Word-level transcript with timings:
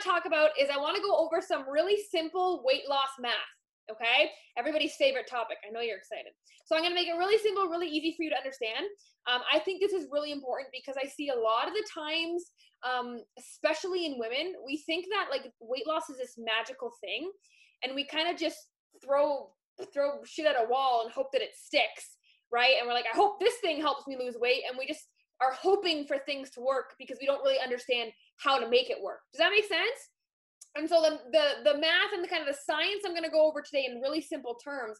to 0.00 0.08
talk 0.08 0.26
about 0.26 0.50
is 0.60 0.68
I 0.72 0.78
want 0.78 0.96
to 0.96 1.02
go 1.02 1.16
over 1.16 1.40
some 1.40 1.68
really 1.68 1.96
simple 2.10 2.62
weight 2.64 2.88
loss 2.88 3.10
math. 3.20 3.32
Okay, 3.90 4.30
everybody's 4.58 4.96
favorite 4.96 5.28
topic. 5.30 5.58
I 5.62 5.70
know 5.70 5.80
you're 5.80 5.96
excited. 5.96 6.32
So 6.66 6.74
I'm 6.74 6.82
to 6.82 6.94
make 6.94 7.06
it 7.06 7.12
really 7.12 7.38
simple, 7.38 7.68
really 7.68 7.86
easy 7.86 8.14
for 8.16 8.24
you 8.24 8.30
to 8.30 8.36
understand. 8.36 8.84
Um, 9.30 9.42
I 9.52 9.60
think 9.60 9.80
this 9.80 9.92
is 9.92 10.08
really 10.10 10.32
important 10.32 10.70
because 10.72 10.96
I 11.00 11.06
see 11.06 11.28
a 11.28 11.38
lot 11.38 11.68
of 11.68 11.74
the 11.74 11.86
times, 11.94 12.50
um, 12.82 13.22
especially 13.38 14.06
in 14.06 14.18
women, 14.18 14.54
we 14.66 14.82
think 14.86 15.06
that 15.10 15.28
like 15.30 15.52
weight 15.60 15.86
loss 15.86 16.10
is 16.10 16.18
this 16.18 16.34
magical 16.36 16.90
thing, 17.00 17.30
and 17.84 17.94
we 17.94 18.04
kind 18.06 18.28
of 18.28 18.36
just 18.36 18.58
throw 19.04 19.50
throw 19.92 20.24
shit 20.24 20.46
at 20.46 20.56
a 20.56 20.68
wall 20.68 21.02
and 21.04 21.12
hope 21.12 21.30
that 21.32 21.42
it 21.42 21.50
sticks, 21.54 22.16
right? 22.50 22.74
And 22.78 22.88
we're 22.88 22.94
like, 22.94 23.06
I 23.12 23.16
hope 23.16 23.38
this 23.38 23.56
thing 23.60 23.80
helps 23.80 24.06
me 24.08 24.16
lose 24.18 24.34
weight, 24.40 24.62
and 24.68 24.76
we 24.76 24.86
just 24.86 25.06
are 25.40 25.52
hoping 25.52 26.06
for 26.06 26.18
things 26.18 26.50
to 26.50 26.60
work 26.60 26.94
because 26.98 27.18
we 27.20 27.26
don't 27.26 27.42
really 27.42 27.58
understand 27.62 28.10
how 28.38 28.58
to 28.58 28.68
make 28.68 28.90
it 28.90 29.02
work. 29.02 29.20
Does 29.32 29.40
that 29.40 29.50
make 29.50 29.64
sense? 29.64 30.00
And 30.76 30.88
so 30.88 31.00
the 31.00 31.18
the 31.32 31.72
the 31.72 31.78
math 31.78 32.12
and 32.12 32.22
the 32.22 32.28
kind 32.28 32.46
of 32.46 32.48
the 32.48 32.60
science 32.66 33.02
I'm 33.04 33.12
going 33.12 33.24
to 33.24 33.30
go 33.30 33.48
over 33.48 33.62
today 33.62 33.88
in 33.90 34.00
really 34.00 34.20
simple 34.20 34.56
terms 34.62 34.98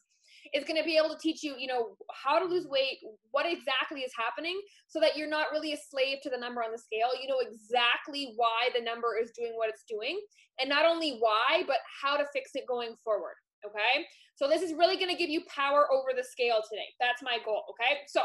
is 0.55 0.65
going 0.65 0.81
to 0.81 0.85
be 0.85 0.97
able 0.97 1.11
to 1.11 1.19
teach 1.21 1.43
you, 1.43 1.55
you 1.59 1.67
know, 1.67 1.97
how 2.13 2.39
to 2.39 2.45
lose 2.45 2.67
weight, 2.67 2.99
what 3.31 3.47
exactly 3.47 4.01
is 4.01 4.13
happening 4.17 4.59
so 4.87 5.01
that 5.01 5.17
you're 5.17 5.29
not 5.29 5.49
really 5.53 5.73
a 5.73 5.77
slave 5.77 6.19
to 6.23 6.31
the 6.31 6.39
number 6.39 6.63
on 6.63 6.73
the 6.73 6.79
scale. 6.79 7.11
You 7.21 7.29
know 7.29 7.41
exactly 7.41 8.33
why 8.37 8.71
the 8.75 8.83
number 8.83 9.19
is 9.21 9.33
doing 9.37 9.53
what 9.57 9.69
it's 9.69 9.85
doing 9.89 10.21
and 10.61 10.69
not 10.69 10.87
only 10.87 11.19
why, 11.19 11.65
but 11.67 11.79
how 12.03 12.17
to 12.17 12.25
fix 12.33 12.53
it 12.55 12.67
going 12.67 12.95
forward. 13.03 13.35
Okay. 13.67 14.07
So 14.37 14.49
this 14.49 14.63
is 14.63 14.73
really 14.73 14.97
going 14.97 15.11
to 15.11 15.17
give 15.17 15.31
you 15.31 15.43
power 15.49 15.87
over 15.91 16.09
the 16.17 16.25
scale 16.25 16.63
today. 16.69 16.89
That's 17.01 17.23
my 17.23 17.39
goal. 17.45 17.65
Okay. 17.71 18.01
So 18.07 18.21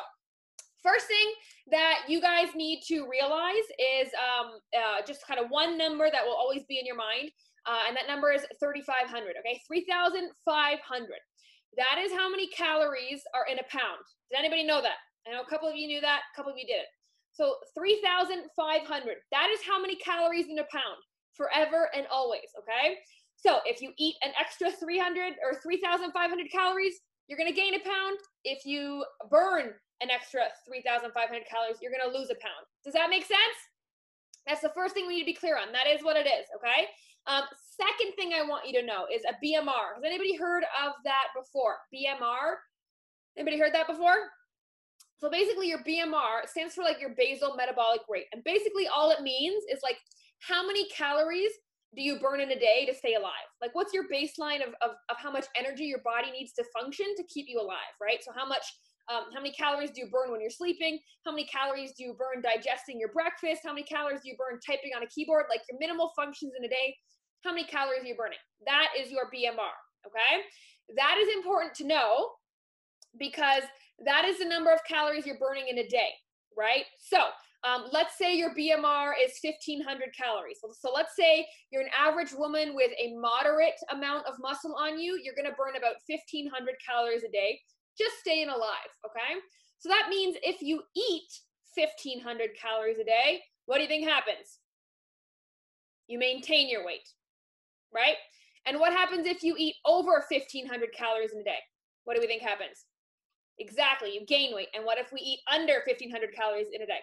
first 0.84 1.08
thing 1.08 1.34
that 1.72 2.06
you 2.08 2.22
guys 2.22 2.50
need 2.56 2.82
to 2.88 3.08
realize 3.10 3.68
is 3.80 4.10
um, 4.18 4.60
uh, 4.76 5.02
just 5.06 5.26
kind 5.26 5.40
of 5.40 5.50
one 5.50 5.78
number 5.78 6.10
that 6.12 6.26
will 6.26 6.36
always 6.36 6.64
be 6.68 6.80
in 6.80 6.86
your 6.86 6.98
mind. 6.98 7.32
Uh, 7.66 7.86
and 7.88 7.96
that 7.96 8.08
number 8.08 8.32
is 8.32 8.42
3,500. 8.60 9.06
Okay, 9.40 9.62
3,500. 9.68 10.34
That 11.78 11.98
is 12.02 12.12
how 12.12 12.30
many 12.30 12.48
calories 12.48 13.22
are 13.34 13.46
in 13.46 13.60
a 13.60 13.66
pound. 13.70 14.04
Did 14.32 14.40
anybody 14.40 14.64
know 14.64 14.82
that? 14.82 14.98
I 15.28 15.32
know 15.32 15.42
a 15.42 15.50
couple 15.50 15.70
of 15.70 15.76
you 15.76 15.88
knew 15.88 16.02
that, 16.02 16.22
a 16.34 16.36
couple 16.36 16.52
of 16.52 16.58
you 16.58 16.66
didn't. 16.66 16.90
So 17.34 17.56
3,500. 17.78 18.50
That 19.32 19.50
is 19.54 19.60
how 19.66 19.80
many 19.80 19.96
calories 19.96 20.48
in 20.50 20.60
a 20.60 20.68
pound 20.72 21.00
forever 21.38 21.90
and 21.96 22.06
always. 22.12 22.50
Okay. 22.60 22.98
So 23.38 23.60
if 23.66 23.82
you 23.82 23.94
eat 23.98 24.16
an 24.24 24.32
extra 24.40 24.72
300 24.72 25.34
or 25.44 25.60
3,500 25.62 26.52
calories, 26.52 27.00
you're 27.28 27.38
to 27.40 27.54
gain 27.54 27.76
a 27.76 27.80
pound. 27.80 28.18
If 28.44 28.66
you 28.66 29.06
burn 29.30 29.74
an 30.02 30.10
extra 30.10 30.50
3,500 30.66 31.14
calories, 31.46 31.78
you're 31.82 31.92
to 31.94 32.18
lose 32.18 32.30
a 32.30 32.40
pound. 32.42 32.66
Does 32.84 32.94
that 32.94 33.10
make 33.10 33.26
sense? 33.26 33.58
That's 34.48 34.62
the 34.62 34.74
first 34.74 34.94
thing 34.94 35.06
we 35.08 35.16
need 35.16 35.22
to 35.22 35.34
be 35.34 35.38
clear 35.38 35.58
on. 35.58 35.72
That 35.72 35.86
is 35.88 36.04
what 36.04 36.18
it 36.18 36.26
is, 36.26 36.50
okay? 36.58 36.90
Um, 37.28 37.44
second 37.78 38.14
thing 38.18 38.34
I 38.34 38.42
want 38.42 38.68
you 38.68 38.74
to 38.82 38.86
know 38.86 39.06
is 39.14 39.22
a 39.30 39.38
BMR. 39.38 39.96
Has 39.96 40.04
anybody 40.04 40.36
heard 40.36 40.64
of 40.84 40.94
that 41.06 41.30
before? 41.38 41.78
BMR? 41.94 42.58
Anybody 43.38 43.60
heard 43.60 43.74
that 43.74 43.88
before? 43.88 44.18
So 45.18 45.30
basically, 45.30 45.70
your 45.70 45.84
BMR 45.84 46.50
stands 46.50 46.74
for 46.74 46.84
like 46.84 47.00
your 47.00 47.14
basal 47.16 47.56
metabolic 47.56 48.02
rate. 48.10 48.26
And 48.34 48.44
basically, 48.44 48.88
all 48.88 49.12
it 49.12 49.22
means 49.22 49.64
is 49.72 49.80
like 49.84 49.98
how 50.40 50.66
many 50.66 50.90
calories 50.90 51.52
do 51.96 52.02
you 52.02 52.20
burn 52.20 52.40
in 52.40 52.50
a 52.52 52.60
day 52.60 52.88
to 52.88 52.96
stay 52.96 53.14
alive? 53.14 53.50
Like, 53.62 53.76
what's 53.76 53.94
your 53.94 54.06
baseline 54.06 54.66
of, 54.66 54.74
of, 54.82 54.96
of 55.10 55.18
how 55.18 55.32
much 55.32 55.46
energy 55.56 55.84
your 55.84 56.02
body 56.04 56.32
needs 56.32 56.54
to 56.54 56.64
function 56.74 57.06
to 57.18 57.24
keep 57.32 57.46
you 57.48 57.60
alive, 57.60 57.94
right? 58.02 58.20
So, 58.24 58.32
how 58.36 58.48
much 58.48 58.66
um, 59.10 59.32
how 59.34 59.42
many 59.42 59.52
calories 59.54 59.92
do 59.92 60.02
you 60.02 60.10
burn 60.10 60.32
when 60.32 60.42
you're 60.42 60.50
sleeping? 60.50 61.00
How 61.26 61.32
many 61.32 61.46
calories 61.46 61.94
do 61.98 62.04
you 62.04 62.14
burn 62.14 62.42
digesting 62.42 63.00
your 63.00 63.12
breakfast? 63.12 63.62
How 63.64 63.74
many 63.74 63.84
calories 63.84 64.22
do 64.22 64.30
you 64.30 64.38
burn 64.38 64.60
typing 64.66 64.92
on 64.96 65.04
a 65.04 65.08
keyboard? 65.08 65.46
Like 65.50 65.62
your 65.70 65.80
minimal 65.80 66.12
functions 66.16 66.54
in 66.58 66.64
a 66.66 66.70
day. 66.70 66.96
How 67.44 67.52
many 67.52 67.66
calories 67.66 68.04
are 68.04 68.08
you 68.08 68.16
burning? 68.16 68.38
That 68.66 68.90
is 68.98 69.12
your 69.12 69.26
BMR. 69.34 69.76
Okay. 70.06 70.44
That 70.96 71.18
is 71.22 71.30
important 71.36 71.74
to 71.76 71.86
know 71.86 72.30
because 73.20 73.64
that 74.06 74.26
is 74.26 74.40
the 74.40 74.46
number 74.46 74.72
of 74.72 74.80
calories 74.88 75.26
you're 75.26 75.40
burning 75.40 75.68
in 75.70 75.78
a 75.80 75.88
day, 75.88 76.10
right? 76.58 76.86
So 77.00 77.18
um, 77.64 77.86
let's 77.92 78.18
say 78.18 78.36
your 78.36 78.56
BMR 78.56 79.14
is 79.22 79.38
1500 79.42 80.10
calories. 80.18 80.58
So, 80.62 80.70
so, 80.74 80.92
let's 80.92 81.16
say 81.16 81.46
you're 81.70 81.84
an 81.84 81.94
average 81.96 82.34
woman 82.34 82.74
with 82.74 82.92
a 82.98 83.14
moderate 83.14 83.78
amount 83.92 84.26
of 84.26 84.34
muscle 84.40 84.76
on 84.80 85.00
you, 85.00 85.20
you're 85.22 85.36
going 85.36 85.50
to 85.50 85.56
burn 85.56 85.78
about 85.78 86.02
1500 86.10 86.50
calories 86.82 87.24
a 87.24 87.30
day 87.30 87.60
just 87.98 88.20
staying 88.20 88.50
alive, 88.50 88.92
okay? 89.06 89.40
So 89.80 89.90
that 89.90 90.08
means 90.10 90.38
if 90.44 90.62
you 90.62 90.82
eat 90.96 91.30
1500 91.76 92.50
calories 92.60 93.00
a 93.00 93.04
day, 93.04 93.42
what 93.66 93.78
do 93.78 93.84
you 93.84 93.88
think 93.88 94.08
happens? 94.08 94.60
You 96.08 96.20
maintain 96.20 96.70
your 96.70 96.86
weight, 96.86 97.08
right? 97.94 98.16
And 98.66 98.80
what 98.80 98.94
happens 98.94 99.26
if 99.26 99.44
you 99.44 99.56
eat 99.58 99.76
over 99.86 100.24
1500 100.30 100.94
calories 100.94 101.34
in 101.34 101.40
a 101.40 101.44
day? 101.44 101.60
What 102.04 102.16
do 102.16 102.22
we 102.22 102.28
think 102.28 102.42
happens? 102.42 102.86
Exactly, 103.60 104.14
you 104.14 104.26
gain 104.26 104.54
weight. 104.56 104.68
And 104.76 104.86
what 104.86 104.98
if 104.98 105.12
we 105.12 105.20
eat 105.20 105.40
under 105.52 105.82
1500 105.86 106.34
calories 106.36 106.68
in 106.74 106.82
a 106.82 106.86
day? 106.86 107.00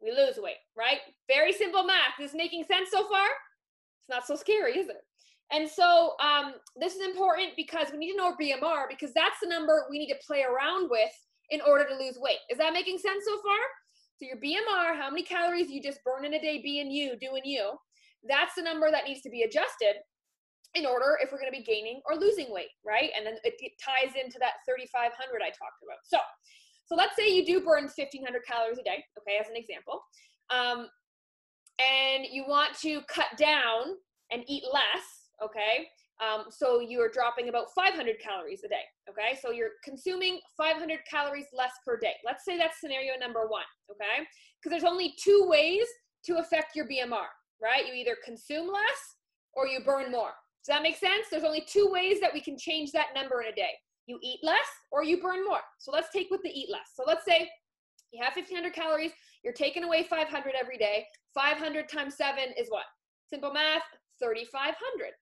We 0.00 0.12
lose 0.12 0.38
weight, 0.38 0.62
right? 0.76 1.00
Very 1.26 1.52
simple 1.52 1.84
math. 1.84 2.20
Is 2.20 2.34
making 2.34 2.64
sense 2.64 2.90
so 2.90 3.08
far? 3.08 3.26
It's 4.00 4.08
not 4.08 4.26
so 4.26 4.36
scary, 4.36 4.78
is 4.78 4.88
it? 4.88 5.02
And 5.50 5.68
so 5.68 6.14
um, 6.20 6.54
this 6.76 6.94
is 6.94 7.00
important 7.06 7.50
because 7.56 7.88
we 7.90 7.98
need 7.98 8.12
to 8.12 8.16
know 8.16 8.36
BMR 8.40 8.88
because 8.88 9.12
that's 9.14 9.40
the 9.42 9.48
number 9.48 9.86
we 9.90 9.98
need 9.98 10.12
to 10.12 10.18
play 10.26 10.42
around 10.42 10.90
with 10.90 11.12
in 11.50 11.60
order 11.62 11.86
to 11.88 11.94
lose 11.94 12.18
weight. 12.20 12.38
Is 12.50 12.58
that 12.58 12.72
making 12.72 12.98
sense 12.98 13.24
so 13.24 13.40
far? 13.40 13.56
So 14.18 14.26
your 14.26 14.36
BMR, 14.36 14.96
how 14.96 15.08
many 15.10 15.22
calories 15.22 15.70
you 15.70 15.82
just 15.82 16.00
burn 16.04 16.24
in 16.24 16.34
a 16.34 16.40
day 16.40 16.60
being 16.62 16.90
you, 16.90 17.16
doing 17.18 17.42
you, 17.44 17.72
that's 18.28 18.54
the 18.56 18.62
number 18.62 18.90
that 18.90 19.04
needs 19.06 19.22
to 19.22 19.30
be 19.30 19.42
adjusted 19.42 20.02
in 20.74 20.84
order 20.84 21.16
if 21.22 21.32
we're 21.32 21.38
going 21.38 21.50
to 21.50 21.56
be 21.56 21.64
gaining 21.64 22.02
or 22.04 22.16
losing 22.16 22.52
weight, 22.52 22.74
right? 22.84 23.10
And 23.16 23.26
then 23.26 23.34
it, 23.44 23.54
it 23.60 23.72
ties 23.80 24.14
into 24.22 24.38
that 24.40 24.60
3,500 24.68 25.40
I 25.40 25.48
talked 25.48 25.80
about. 25.82 26.02
So, 26.04 26.18
so 26.84 26.94
let's 26.94 27.16
say 27.16 27.32
you 27.32 27.46
do 27.46 27.60
burn 27.60 27.84
1,500 27.84 28.42
calories 28.46 28.78
a 28.78 28.82
day, 28.82 29.04
okay, 29.18 29.38
as 29.40 29.48
an 29.48 29.56
example, 29.56 30.02
um, 30.50 30.88
and 31.78 32.26
you 32.30 32.44
want 32.46 32.76
to 32.80 33.00
cut 33.08 33.28
down 33.38 33.96
and 34.30 34.42
eat 34.46 34.64
less 34.72 35.17
okay? 35.42 35.88
Um, 36.20 36.46
so 36.50 36.80
you're 36.80 37.10
dropping 37.10 37.48
about 37.48 37.66
500 37.74 38.18
calories 38.18 38.64
a 38.64 38.68
day, 38.68 38.82
okay? 39.08 39.38
So 39.40 39.52
you're 39.52 39.78
consuming 39.84 40.40
500 40.56 40.98
calories 41.08 41.46
less 41.52 41.72
per 41.84 41.98
day. 41.98 42.14
Let's 42.24 42.44
say 42.44 42.58
that's 42.58 42.80
scenario 42.80 43.12
number 43.20 43.46
one, 43.46 43.68
okay? 43.90 44.26
Because 44.58 44.70
there's 44.70 44.90
only 44.90 45.14
two 45.22 45.46
ways 45.48 45.86
to 46.26 46.38
affect 46.38 46.74
your 46.74 46.86
BMR, 46.86 47.28
right? 47.62 47.86
You 47.86 47.94
either 47.94 48.16
consume 48.24 48.66
less 48.66 49.16
or 49.54 49.66
you 49.66 49.80
burn 49.84 50.10
more. 50.10 50.32
Does 50.64 50.74
that 50.74 50.82
make 50.82 50.96
sense? 50.96 51.26
There's 51.30 51.44
only 51.44 51.64
two 51.66 51.88
ways 51.90 52.20
that 52.20 52.34
we 52.34 52.40
can 52.40 52.58
change 52.58 52.90
that 52.92 53.08
number 53.14 53.40
in 53.40 53.48
a 53.48 53.54
day. 53.54 53.70
You 54.06 54.18
eat 54.22 54.40
less 54.42 54.56
or 54.90 55.04
you 55.04 55.20
burn 55.22 55.44
more. 55.46 55.60
So 55.78 55.92
let's 55.92 56.10
take 56.10 56.28
with 56.30 56.42
the 56.42 56.50
eat 56.50 56.68
less. 56.70 56.92
So 56.94 57.04
let's 57.06 57.24
say 57.24 57.48
you 58.12 58.22
have 58.22 58.34
1500 58.34 58.72
calories, 58.72 59.12
you're 59.44 59.52
taking 59.52 59.84
away 59.84 60.02
500 60.02 60.54
every 60.58 60.78
day. 60.78 61.06
500 61.34 61.88
times 61.88 62.16
seven 62.16 62.54
is 62.58 62.68
what? 62.70 62.84
Simple 63.30 63.52
math, 63.52 63.82
3,500. 64.18 65.12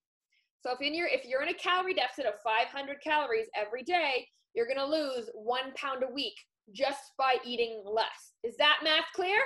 So 0.61 0.73
if 0.73 0.81
in 0.81 0.95
your 0.95 1.07
if 1.07 1.25
you're 1.25 1.43
in 1.43 1.49
a 1.49 1.55
calorie 1.55 1.95
deficit 1.95 2.27
of 2.27 2.35
500 2.43 2.97
calories 3.03 3.47
every 3.55 3.83
day, 3.83 4.27
you're 4.55 4.67
to 4.67 4.87
lose 4.87 5.29
1 5.35 5.61
pound 5.75 6.03
a 6.03 6.13
week 6.13 6.35
just 6.73 7.13
by 7.19 7.37
eating 7.45 7.83
less. 7.87 8.35
Is 8.43 8.57
that 8.57 8.81
math 8.83 9.07
clear? 9.15 9.39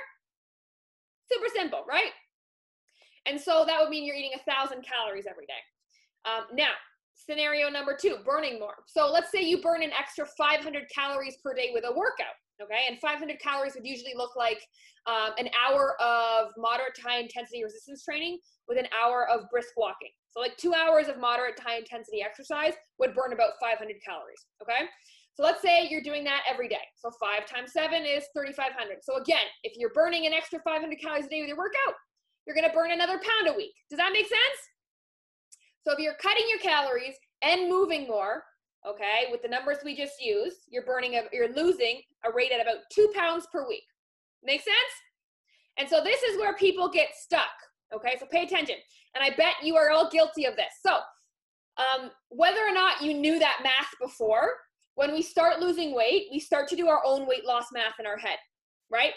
Super 1.30 1.48
simple, 1.54 1.84
right? 1.88 2.12
And 3.26 3.40
so 3.40 3.64
that 3.66 3.80
would 3.80 3.90
mean 3.90 4.04
you're 4.04 4.16
eating 4.16 4.32
a 4.34 4.50
1000 4.50 4.82
calories 4.82 5.26
every 5.28 5.46
day. 5.46 5.60
Um, 6.24 6.44
now, 6.56 6.70
scenario 7.14 7.68
number 7.68 7.96
2, 8.00 8.18
burning 8.24 8.58
more. 8.58 8.76
So 8.86 9.10
let's 9.12 9.30
say 9.30 9.42
you 9.42 9.60
burn 9.60 9.82
an 9.82 9.90
extra 9.98 10.26
500 10.38 10.84
calories 10.94 11.36
per 11.42 11.54
day 11.54 11.70
with 11.74 11.84
a 11.84 11.92
workout 11.92 12.34
okay 12.62 12.84
and 12.88 12.98
500 13.00 13.38
calories 13.40 13.74
would 13.74 13.86
usually 13.86 14.14
look 14.16 14.36
like 14.36 14.60
um, 15.06 15.32
an 15.38 15.48
hour 15.56 16.00
of 16.00 16.50
moderate 16.56 16.98
high 17.02 17.18
intensity 17.18 17.64
resistance 17.64 18.04
training 18.04 18.38
with 18.68 18.78
an 18.78 18.86
hour 18.98 19.28
of 19.28 19.48
brisk 19.50 19.70
walking 19.76 20.10
so 20.30 20.40
like 20.40 20.56
two 20.56 20.74
hours 20.74 21.08
of 21.08 21.18
moderate 21.18 21.56
to 21.56 21.62
high 21.62 21.78
intensity 21.78 22.22
exercise 22.22 22.72
would 22.98 23.14
burn 23.14 23.32
about 23.32 23.52
500 23.60 23.78
calories 24.04 24.46
okay 24.62 24.86
so 25.34 25.42
let's 25.42 25.62
say 25.62 25.88
you're 25.88 26.02
doing 26.02 26.24
that 26.24 26.42
every 26.48 26.68
day 26.68 26.84
so 26.96 27.10
five 27.20 27.46
times 27.46 27.72
seven 27.72 28.04
is 28.04 28.24
3500 28.34 28.98
so 29.02 29.16
again 29.16 29.46
if 29.64 29.76
you're 29.76 29.92
burning 29.92 30.26
an 30.26 30.32
extra 30.32 30.58
500 30.64 30.98
calories 31.00 31.26
a 31.26 31.28
day 31.28 31.40
with 31.40 31.48
your 31.48 31.58
workout 31.58 31.94
you're 32.46 32.56
to 32.56 32.74
burn 32.74 32.90
another 32.90 33.20
pound 33.20 33.54
a 33.54 33.56
week 33.56 33.72
does 33.90 33.98
that 33.98 34.12
make 34.12 34.26
sense 34.26 34.60
so 35.82 35.92
if 35.92 35.98
you're 35.98 36.16
cutting 36.20 36.44
your 36.48 36.58
calories 36.58 37.14
and 37.42 37.70
moving 37.70 38.06
more 38.06 38.42
okay, 38.86 39.30
with 39.30 39.42
the 39.42 39.48
numbers 39.48 39.78
we 39.84 39.96
just 39.96 40.20
used, 40.20 40.58
you're 40.68 40.84
burning, 40.84 41.14
a, 41.14 41.22
you're 41.32 41.54
losing 41.54 42.00
a 42.24 42.32
rate 42.32 42.52
at 42.52 42.60
about 42.60 42.78
two 42.92 43.10
pounds 43.14 43.46
per 43.52 43.66
week. 43.68 43.84
Make 44.42 44.60
sense? 44.60 44.76
And 45.78 45.88
so 45.88 46.02
this 46.02 46.22
is 46.22 46.38
where 46.38 46.54
people 46.54 46.88
get 46.88 47.10
stuck, 47.14 47.50
okay? 47.94 48.16
So 48.18 48.26
pay 48.26 48.44
attention. 48.44 48.76
And 49.14 49.24
I 49.24 49.30
bet 49.36 49.54
you 49.62 49.76
are 49.76 49.90
all 49.90 50.10
guilty 50.10 50.44
of 50.44 50.56
this. 50.56 50.72
So 50.84 50.98
um, 51.78 52.10
whether 52.28 52.60
or 52.60 52.72
not 52.72 53.02
you 53.02 53.14
knew 53.14 53.38
that 53.38 53.60
math 53.62 53.90
before, 54.00 54.52
when 54.94 55.12
we 55.12 55.22
start 55.22 55.60
losing 55.60 55.94
weight, 55.94 56.26
we 56.30 56.38
start 56.38 56.68
to 56.68 56.76
do 56.76 56.88
our 56.88 57.00
own 57.04 57.26
weight 57.26 57.46
loss 57.46 57.66
math 57.72 57.94
in 57.98 58.06
our 58.06 58.18
head, 58.18 58.38
right? 58.90 59.12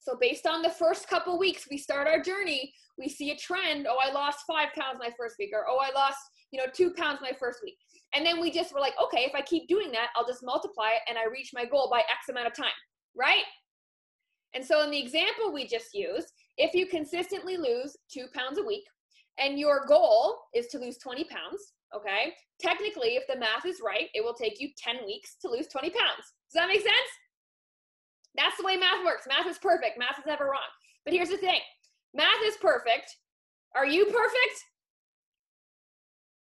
So 0.00 0.16
based 0.20 0.46
on 0.46 0.60
the 0.60 0.70
first 0.70 1.08
couple 1.08 1.38
weeks, 1.38 1.66
we 1.70 1.78
start 1.78 2.06
our 2.06 2.20
journey, 2.20 2.72
we 2.98 3.08
see 3.08 3.30
a 3.30 3.36
trend. 3.36 3.86
Oh, 3.88 3.96
I 4.02 4.12
lost 4.12 4.40
five 4.46 4.68
pounds 4.74 4.98
my 4.98 5.10
first 5.16 5.36
week, 5.38 5.50
or 5.54 5.64
oh, 5.68 5.78
I 5.78 5.92
lost, 5.94 6.18
you 6.50 6.60
know, 6.60 6.66
two 6.72 6.92
pounds 6.92 7.20
my 7.22 7.32
first 7.38 7.60
week. 7.64 7.76
And 8.14 8.24
then 8.24 8.40
we 8.40 8.50
just 8.50 8.74
were 8.74 8.80
like, 8.80 8.92
okay, 9.02 9.24
if 9.24 9.34
I 9.34 9.40
keep 9.40 9.66
doing 9.66 9.90
that, 9.92 10.08
I'll 10.14 10.26
just 10.26 10.44
multiply 10.44 10.90
it 10.90 11.00
and 11.08 11.16
I 11.16 11.24
reach 11.24 11.50
my 11.54 11.64
goal 11.64 11.88
by 11.90 12.00
X 12.00 12.28
amount 12.28 12.46
of 12.46 12.54
time, 12.54 12.66
right? 13.16 13.44
And 14.54 14.64
so 14.64 14.82
in 14.82 14.90
the 14.90 15.00
example 15.00 15.52
we 15.52 15.66
just 15.66 15.94
used, 15.94 16.28
if 16.58 16.74
you 16.74 16.86
consistently 16.86 17.56
lose 17.56 17.96
two 18.12 18.26
pounds 18.34 18.58
a 18.58 18.62
week 18.62 18.84
and 19.38 19.58
your 19.58 19.84
goal 19.86 20.38
is 20.54 20.66
to 20.68 20.78
lose 20.78 20.98
20 20.98 21.24
pounds, 21.24 21.72
okay, 21.94 22.32
technically, 22.60 23.16
if 23.16 23.24
the 23.26 23.38
math 23.38 23.66
is 23.66 23.80
right, 23.84 24.08
it 24.14 24.22
will 24.22 24.34
take 24.34 24.60
you 24.60 24.68
10 24.76 25.04
weeks 25.06 25.36
to 25.42 25.50
lose 25.50 25.66
20 25.68 25.90
pounds. 25.90 26.24
Does 26.52 26.54
that 26.54 26.68
make 26.68 26.80
sense? 26.80 27.10
That's 28.36 28.56
the 28.56 28.64
way 28.64 28.76
math 28.76 29.04
works. 29.04 29.26
Math 29.28 29.46
is 29.46 29.58
perfect. 29.58 29.98
Math 29.98 30.18
is 30.18 30.26
never 30.26 30.44
wrong. 30.44 30.70
But 31.04 31.14
here's 31.14 31.28
the 31.28 31.36
thing 31.36 31.60
math 32.14 32.42
is 32.44 32.56
perfect. 32.60 33.16
Are 33.74 33.86
you 33.86 34.06
perfect? 34.06 34.64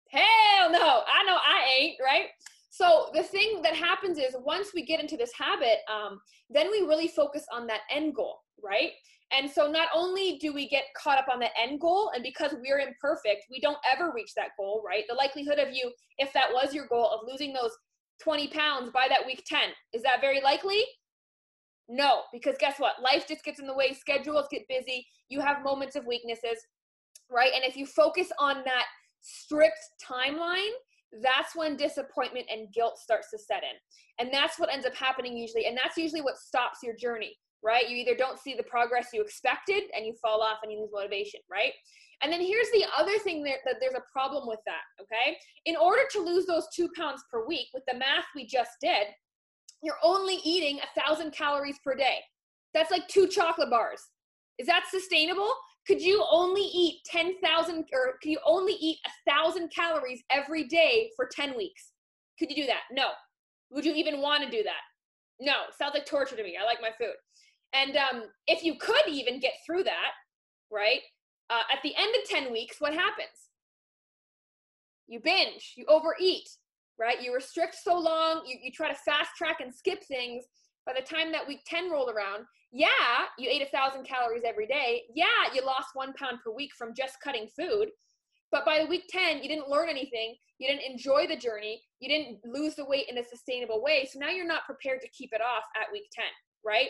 Hell 0.10 0.72
no. 0.72 1.04
I 1.07 1.24
know 1.25 1.36
I 1.36 1.78
ain't, 1.80 1.98
right? 2.04 2.28
So 2.69 3.10
the 3.13 3.24
thing 3.24 3.62
that 3.63 3.75
happens 3.75 4.18
is 4.18 4.36
once 4.45 4.69
we 4.74 4.86
get 4.86 5.00
into 5.00 5.18
this 5.18 5.31
habit, 5.38 5.80
um, 5.92 6.19
then 6.50 6.69
we 6.72 6.81
really 6.81 7.07
focus 7.07 7.45
on 7.51 7.68
that 7.68 7.81
end 7.92 8.16
goal, 8.16 8.38
right? 8.63 8.92
And 9.32 9.50
so 9.50 9.70
not 9.70 9.90
only 9.94 10.38
do 10.40 10.54
we 10.54 10.70
get 10.70 10.86
caught 10.96 11.18
up 11.18 11.28
on 11.32 11.40
the 11.40 11.50
end 11.60 11.82
goal, 11.82 12.12
and 12.14 12.24
because 12.24 12.56
we're 12.62 12.80
imperfect, 12.80 13.46
we 13.52 13.60
don't 13.60 13.78
ever 13.90 14.12
reach 14.16 14.32
that 14.36 14.52
goal, 14.58 14.82
right? 14.86 15.04
The 15.10 15.16
likelihood 15.16 15.60
of 15.60 15.74
you, 15.74 15.92
if 16.18 16.32
that 16.34 16.54
was 16.54 16.74
your 16.74 16.88
goal 16.88 17.10
of 17.10 17.28
losing 17.30 17.54
those 17.54 17.72
20 18.22 18.48
pounds 18.50 18.92
by 18.94 19.08
that 19.10 19.26
week 19.26 19.44
10, 19.46 19.60
is 19.94 20.02
that 20.04 20.22
very 20.22 20.42
likely? 20.42 20.82
No, 21.90 22.22
because 22.34 22.56
guess 22.60 22.80
what? 22.80 23.02
Life 23.02 23.28
just 23.28 23.44
gets 23.44 23.60
in 23.60 23.68
the 23.68 23.74
way, 23.74 23.94
schedules 23.94 24.48
get 24.50 24.64
busy, 24.70 25.06
you 25.30 25.42
have 25.42 25.64
moments 25.64 25.96
of 25.96 26.06
weaknesses, 26.06 26.58
right? 27.30 27.52
And 27.54 27.64
if 27.64 27.76
you 27.76 27.86
focus 27.86 28.30
on 28.40 28.64
that 28.66 28.86
strict 29.22 29.78
timeline, 30.10 30.72
that's 31.22 31.56
when 31.56 31.78
disappointment 31.78 32.48
and 32.52 32.72
guilt 32.74 32.98
starts 32.98 33.30
to 33.32 33.38
set 33.38 33.64
in. 33.64 33.78
And 34.20 34.34
that's 34.34 34.60
what 34.60 34.72
ends 34.72 34.86
up 34.86 34.96
happening 34.96 35.38
usually. 35.38 35.66
And 35.66 35.78
that's 35.78 35.98
usually 35.98 36.22
what 36.22 36.38
stops 36.38 36.80
your 36.84 36.96
journey, 36.96 37.38
right? 37.63 37.89
You 37.89 37.98
either 37.98 38.15
don't 38.15 38.39
see 38.39 38.54
the 38.56 38.63
progress 38.63 39.09
you 39.13 39.21
expected 39.21 39.83
and 39.95 40.06
you 40.06 40.13
fall 40.21 40.42
off 40.42 40.59
and 40.63 40.71
you 40.71 40.80
lose 40.80 40.89
motivation, 40.94 41.39
right? 41.50 41.74
And 42.21 42.31
then 42.31 42.42
here's 42.42 42.69
the 42.71 42.86
other 42.98 43.18
thing 43.19 43.44
that, 43.44 43.57
that 43.65 43.75
there's 43.80 43.94
a 43.94 44.12
problem 44.12 44.48
with 44.48 44.59
that, 44.65 44.81
okay? 45.01 45.38
In 45.65 45.75
order 45.75 46.01
to 46.13 46.19
lose 46.19 46.45
those 46.45 46.68
two 46.75 46.89
pounds 46.95 47.24
per 47.31 47.45
week, 47.45 47.68
with 47.74 47.83
the 47.88 47.98
math 47.98 48.25
we 48.36 48.45
just 48.45 48.71
did, 48.81 49.07
you're 49.83 50.00
only 50.04 50.39
eating 50.44 50.80
a 50.80 51.00
thousand 51.00 51.31
calories 51.31 51.77
per 51.83 51.94
day. 51.94 52.18
That's 52.74 52.92
like 52.92 53.07
two 53.07 53.27
chocolate 53.27 53.69
bars. 53.69 54.01
Is 54.57 54.65
that 54.65 54.86
sustainable? 54.89 55.51
could 55.88 56.01
you 56.01 56.24
only 56.30 56.62
eat 56.62 56.98
10,000 57.06 57.86
or 57.94 58.18
could 58.21 58.30
you 58.30 58.39
only 58.45 58.74
eat 58.74 58.98
a 59.06 59.31
thousand 59.31 59.71
calories 59.74 60.21
every 60.30 60.65
day 60.65 61.09
for 61.15 61.30
10 61.31 61.56
weeks? 61.56 61.94
Could 62.38 62.50
you 62.50 62.57
do 62.57 62.65
that? 62.68 62.81
No. 62.92 63.12
Would 63.71 63.86
you 63.86 63.94
even 63.94 64.21
want 64.21 64.44
to 64.44 64.50
do 64.51 64.63
that? 64.63 64.81
No. 65.39 65.54
Sounds 65.77 65.94
like 65.94 66.06
torture 66.06 66.36
to 66.36 66.44
me. 66.44 66.57
I 66.62 66.65
like 66.65 66.81
my 66.81 66.92
food. 67.00 67.15
And 67.78 67.96
um, 67.96 68.24
if 68.48 68.64
you 68.64 68.76
could 68.76 69.08
even 69.08 69.40
get 69.40 69.54
through 69.66 69.84
that, 69.84 70.12
right? 70.72 71.02
Uh, 71.50 71.62
at 71.72 71.80
the 71.84 71.94
end 71.96 72.16
of 72.16 72.30
10 72.30 72.52
weeks, 72.52 72.78
what 72.80 72.94
happens? 72.94 73.52
You 75.08 75.20
binge, 75.24 75.74
you 75.78 75.86
overeat, 75.88 76.50
right? 77.00 77.22
You 77.22 77.34
restrict 77.34 77.76
so 77.82 77.98
long, 77.98 78.42
you, 78.46 78.58
you 78.62 78.72
try 78.72 78.90
to 78.90 79.00
fast 79.06 79.32
track 79.38 79.58
and 79.62 79.74
skip 79.74 80.04
things. 80.04 80.44
By 80.86 80.94
the 80.94 81.06
time 81.06 81.32
that 81.32 81.48
week 81.48 81.62
10 81.66 81.92
rolled 81.92 82.10
around, 82.10 82.46
yeah, 82.72 82.88
you 83.38 83.50
ate 83.50 83.62
a 83.62 83.78
thousand 83.78 84.06
calories 84.06 84.44
every 84.46 84.68
day. 84.68 85.04
Yeah, 85.14 85.26
you 85.54 85.66
lost 85.66 85.90
one 85.94 86.14
pound 86.14 86.40
per 86.44 86.52
week 86.52 86.72
from 86.78 86.94
just 86.96 87.22
cutting 87.24 87.48
food. 87.56 87.90
But 88.52 88.66
by 88.66 88.80
the 88.80 88.88
week 88.88 89.04
10, 89.10 89.44
you 89.44 89.50
didn't 89.50 89.70
learn 89.70 89.90
anything. 89.90 90.36
You 90.58 90.68
didn't 90.68 90.90
enjoy 90.90 91.28
the 91.28 91.36
journey. 91.36 91.82
You 92.00 92.10
didn't 92.10 92.40
lose 92.46 92.76
the 92.76 92.86
weight 92.86 93.08
in 93.10 93.18
a 93.18 93.24
sustainable 93.24 93.84
way. 93.84 94.10
So 94.12 94.20
now 94.20 94.30
you're 94.30 94.48
not 94.48 94.66
prepared 94.66 95.02
to 95.02 95.10
keep 95.10 95.32
it 95.34 95.42
off 95.42 95.64
at 95.76 95.92
week 95.92 96.06
10, 96.14 96.26
right? 96.66 96.90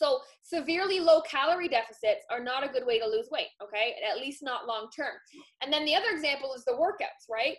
So 0.00 0.20
severely 0.42 0.98
low 1.00 1.20
calorie 1.22 1.68
deficits 1.68 2.24
are 2.30 2.42
not 2.42 2.64
a 2.64 2.68
good 2.68 2.86
way 2.86 2.98
to 2.98 3.06
lose 3.06 3.28
weight, 3.30 3.48
okay? 3.62 3.96
At 4.08 4.20
least 4.20 4.42
not 4.42 4.66
long 4.66 4.88
term. 4.96 5.14
And 5.62 5.72
then 5.72 5.84
the 5.84 5.94
other 5.94 6.10
example 6.10 6.54
is 6.54 6.64
the 6.64 6.72
workouts, 6.72 7.28
right? 7.30 7.56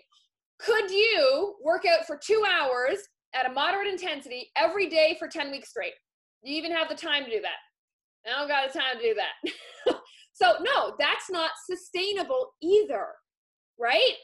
Could 0.60 0.90
you 0.90 1.56
work 1.64 1.86
out 1.86 2.06
for 2.06 2.18
two 2.18 2.44
hours 2.50 2.98
at 3.34 3.50
a 3.50 3.54
moderate 3.54 3.88
intensity 3.88 4.50
every 4.58 4.90
day 4.90 5.16
for 5.20 5.28
10 5.28 5.52
weeks 5.52 5.70
straight? 5.70 5.94
Do 6.44 6.52
you 6.52 6.58
even 6.58 6.72
have 6.72 6.90
the 6.90 6.96
time 6.96 7.26
to 7.26 7.32
do 7.32 7.42
that? 7.42 8.30
I 8.32 8.40
don't 8.40 8.48
got 8.48 8.72
the 8.72 8.80
time 8.80 8.98
to 8.98 9.04
do 9.04 9.16
that. 9.16 9.98
so, 10.34 10.56
no, 10.62 10.96
that's 11.00 11.30
not 11.30 11.52
sustainable 11.70 12.54
either, 12.62 13.08
right? 13.80 14.16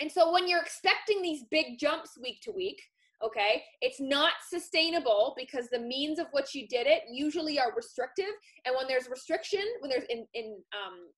And 0.00 0.12
so, 0.12 0.30
when 0.32 0.46
you're 0.46 0.60
expecting 0.60 1.22
these 1.22 1.44
big 1.50 1.78
jumps 1.78 2.18
week 2.22 2.40
to 2.42 2.52
week, 2.52 2.82
okay, 3.24 3.62
it's 3.80 4.00
not 4.00 4.32
sustainable 4.48 5.34
because 5.36 5.68
the 5.70 5.78
means 5.78 6.18
of 6.18 6.26
which 6.32 6.54
you 6.54 6.66
did 6.68 6.86
it 6.86 7.02
usually 7.10 7.58
are 7.58 7.72
restrictive. 7.74 8.32
And 8.64 8.74
when 8.76 8.86
there's 8.86 9.08
restriction, 9.08 9.64
when 9.80 9.90
there's 9.90 10.04
in, 10.10 10.26
in 10.34 10.56
um, 10.74 11.08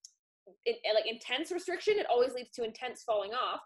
like 0.94 1.10
intense 1.10 1.50
restriction, 1.50 1.94
it 1.98 2.06
always 2.10 2.34
leads 2.34 2.50
to 2.50 2.64
intense 2.64 3.02
falling 3.04 3.32
off. 3.32 3.60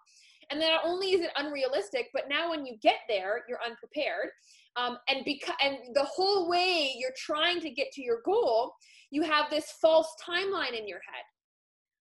And 0.51 0.61
then 0.61 0.71
not 0.71 0.85
only 0.85 1.13
is 1.13 1.21
it 1.21 1.31
unrealistic, 1.37 2.09
but 2.13 2.25
now 2.29 2.51
when 2.51 2.67
you 2.67 2.77
get 2.83 3.01
there, 3.09 3.45
you're 3.49 3.61
unprepared 3.65 4.31
um, 4.77 4.99
and 5.09 5.25
because 5.25 5.55
and 5.63 5.77
the 5.95 6.05
whole 6.05 6.49
way 6.49 6.95
you're 6.97 7.15
trying 7.17 7.61
to 7.61 7.71
get 7.71 7.93
to 7.93 8.03
your 8.03 8.21
goal 8.25 8.75
you 9.11 9.23
have 9.23 9.51
this 9.51 9.73
false 9.81 10.09
timeline 10.27 10.79
in 10.79 10.89
your 10.89 11.01
head 11.07 11.25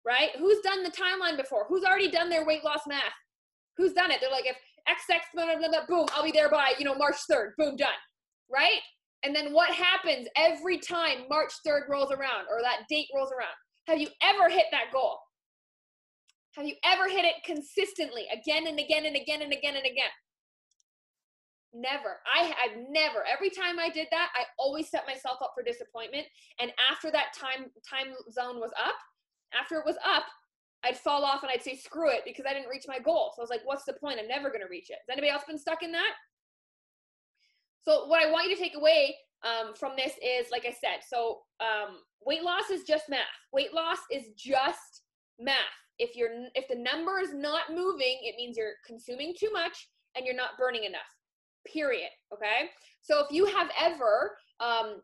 right 0.05 0.29
who's 0.37 0.59
done 0.59 0.83
the 0.83 0.91
timeline 0.91 1.37
before 1.37 1.65
who's 1.67 1.83
already 1.83 2.09
done 2.09 2.29
their 2.29 2.45
weight 2.45 2.63
loss 2.63 2.81
math 2.87 3.01
who's 3.77 3.93
done 3.93 4.11
it 4.11 4.19
they're 4.21 4.31
like 4.31 4.45
if 4.45 4.57
xx 4.89 5.21
blah, 5.33 5.45
blah, 5.57 5.67
blah, 5.69 5.85
boom 5.87 6.07
i'll 6.13 6.23
be 6.23 6.31
there 6.31 6.49
by 6.49 6.73
you 6.77 6.85
know 6.85 6.95
march 6.95 7.15
3rd 7.31 7.51
boom 7.57 7.75
done 7.75 7.89
right 8.51 8.81
and 9.23 9.35
then 9.35 9.53
what 9.53 9.69
happens 9.69 10.27
every 10.35 10.77
time 10.77 11.19
march 11.29 11.51
3rd 11.65 11.89
rolls 11.89 12.11
around 12.11 12.45
or 12.49 12.61
that 12.61 12.81
date 12.89 13.07
rolls 13.15 13.31
around 13.31 13.53
have 13.87 13.99
you 13.99 14.07
ever 14.23 14.49
hit 14.49 14.65
that 14.71 14.91
goal 14.91 15.19
have 16.55 16.65
you 16.65 16.75
ever 16.83 17.07
hit 17.07 17.25
it 17.25 17.35
consistently 17.45 18.25
again 18.33 18.67
and 18.67 18.79
again 18.79 19.05
and 19.05 19.15
again 19.15 19.41
and 19.41 19.53
again 19.53 19.75
and 19.75 19.85
again 19.85 20.11
Never. 21.73 22.17
I 22.25 22.51
I've 22.63 22.77
never. 22.89 23.23
Every 23.31 23.49
time 23.49 23.77
I 23.77 23.89
did 23.89 24.07
that, 24.11 24.29
I 24.35 24.45
always 24.57 24.89
set 24.89 25.05
myself 25.05 25.37
up 25.41 25.51
for 25.55 25.63
disappointment. 25.63 26.25
And 26.59 26.71
after 26.89 27.11
that 27.11 27.33
time 27.37 27.69
time 27.87 28.13
zone 28.31 28.59
was 28.59 28.71
up, 28.83 28.95
after 29.53 29.75
it 29.75 29.85
was 29.85 29.97
up, 30.03 30.23
I'd 30.83 30.97
fall 30.97 31.23
off 31.25 31.43
and 31.43 31.51
I'd 31.51 31.63
say 31.63 31.75
screw 31.75 32.09
it 32.09 32.21
because 32.25 32.45
I 32.49 32.53
didn't 32.53 32.69
reach 32.69 32.85
my 32.87 32.99
goal. 32.99 33.33
So 33.35 33.41
I 33.41 33.43
was 33.43 33.49
like, 33.49 33.61
what's 33.65 33.83
the 33.85 33.93
point? 33.93 34.19
I'm 34.19 34.27
never 34.27 34.49
going 34.49 34.61
to 34.61 34.69
reach 34.69 34.89
it. 34.89 34.97
Has 35.07 35.11
anybody 35.11 35.31
else 35.31 35.43
been 35.47 35.57
stuck 35.57 35.83
in 35.83 35.91
that? 35.91 36.13
So 37.81 38.07
what 38.07 38.25
I 38.25 38.31
want 38.31 38.49
you 38.49 38.55
to 38.55 38.61
take 38.61 38.75
away 38.75 39.15
um, 39.43 39.73
from 39.73 39.93
this 39.97 40.13
is, 40.23 40.47
like 40.51 40.65
I 40.65 40.71
said, 40.71 40.99
so 41.07 41.39
um, 41.59 41.97
weight 42.25 42.43
loss 42.43 42.69
is 42.69 42.83
just 42.83 43.09
math. 43.09 43.19
Weight 43.53 43.73
loss 43.73 43.97
is 44.11 44.29
just 44.37 45.03
math. 45.39 45.55
If 45.97 46.15
you're 46.15 46.29
if 46.55 46.67
the 46.69 46.75
number 46.75 47.19
is 47.19 47.33
not 47.33 47.73
moving, 47.73 48.19
it 48.21 48.35
means 48.37 48.57
you're 48.57 48.75
consuming 48.85 49.33
too 49.37 49.51
much 49.51 49.89
and 50.15 50.25
you're 50.25 50.35
not 50.35 50.57
burning 50.57 50.85
enough 50.85 51.01
period. 51.71 52.09
Okay. 52.33 52.69
So 53.01 53.19
if 53.19 53.31
you 53.31 53.45
have 53.45 53.69
ever 53.79 54.37
um, 54.59 55.01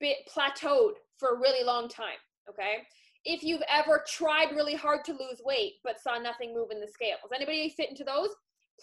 bit 0.00 0.16
plateaued 0.34 0.94
for 1.18 1.34
a 1.34 1.38
really 1.38 1.64
long 1.64 1.88
time, 1.88 2.18
okay, 2.48 2.78
if 3.24 3.42
you've 3.42 3.62
ever 3.68 4.04
tried 4.06 4.54
really 4.54 4.74
hard 4.74 5.04
to 5.04 5.12
lose 5.12 5.40
weight 5.44 5.74
but 5.82 6.00
saw 6.00 6.18
nothing 6.18 6.54
move 6.54 6.70
in 6.70 6.80
the 6.80 6.88
scales. 6.88 7.20
anybody 7.34 7.72
fit 7.76 7.90
into 7.90 8.04
those? 8.04 8.30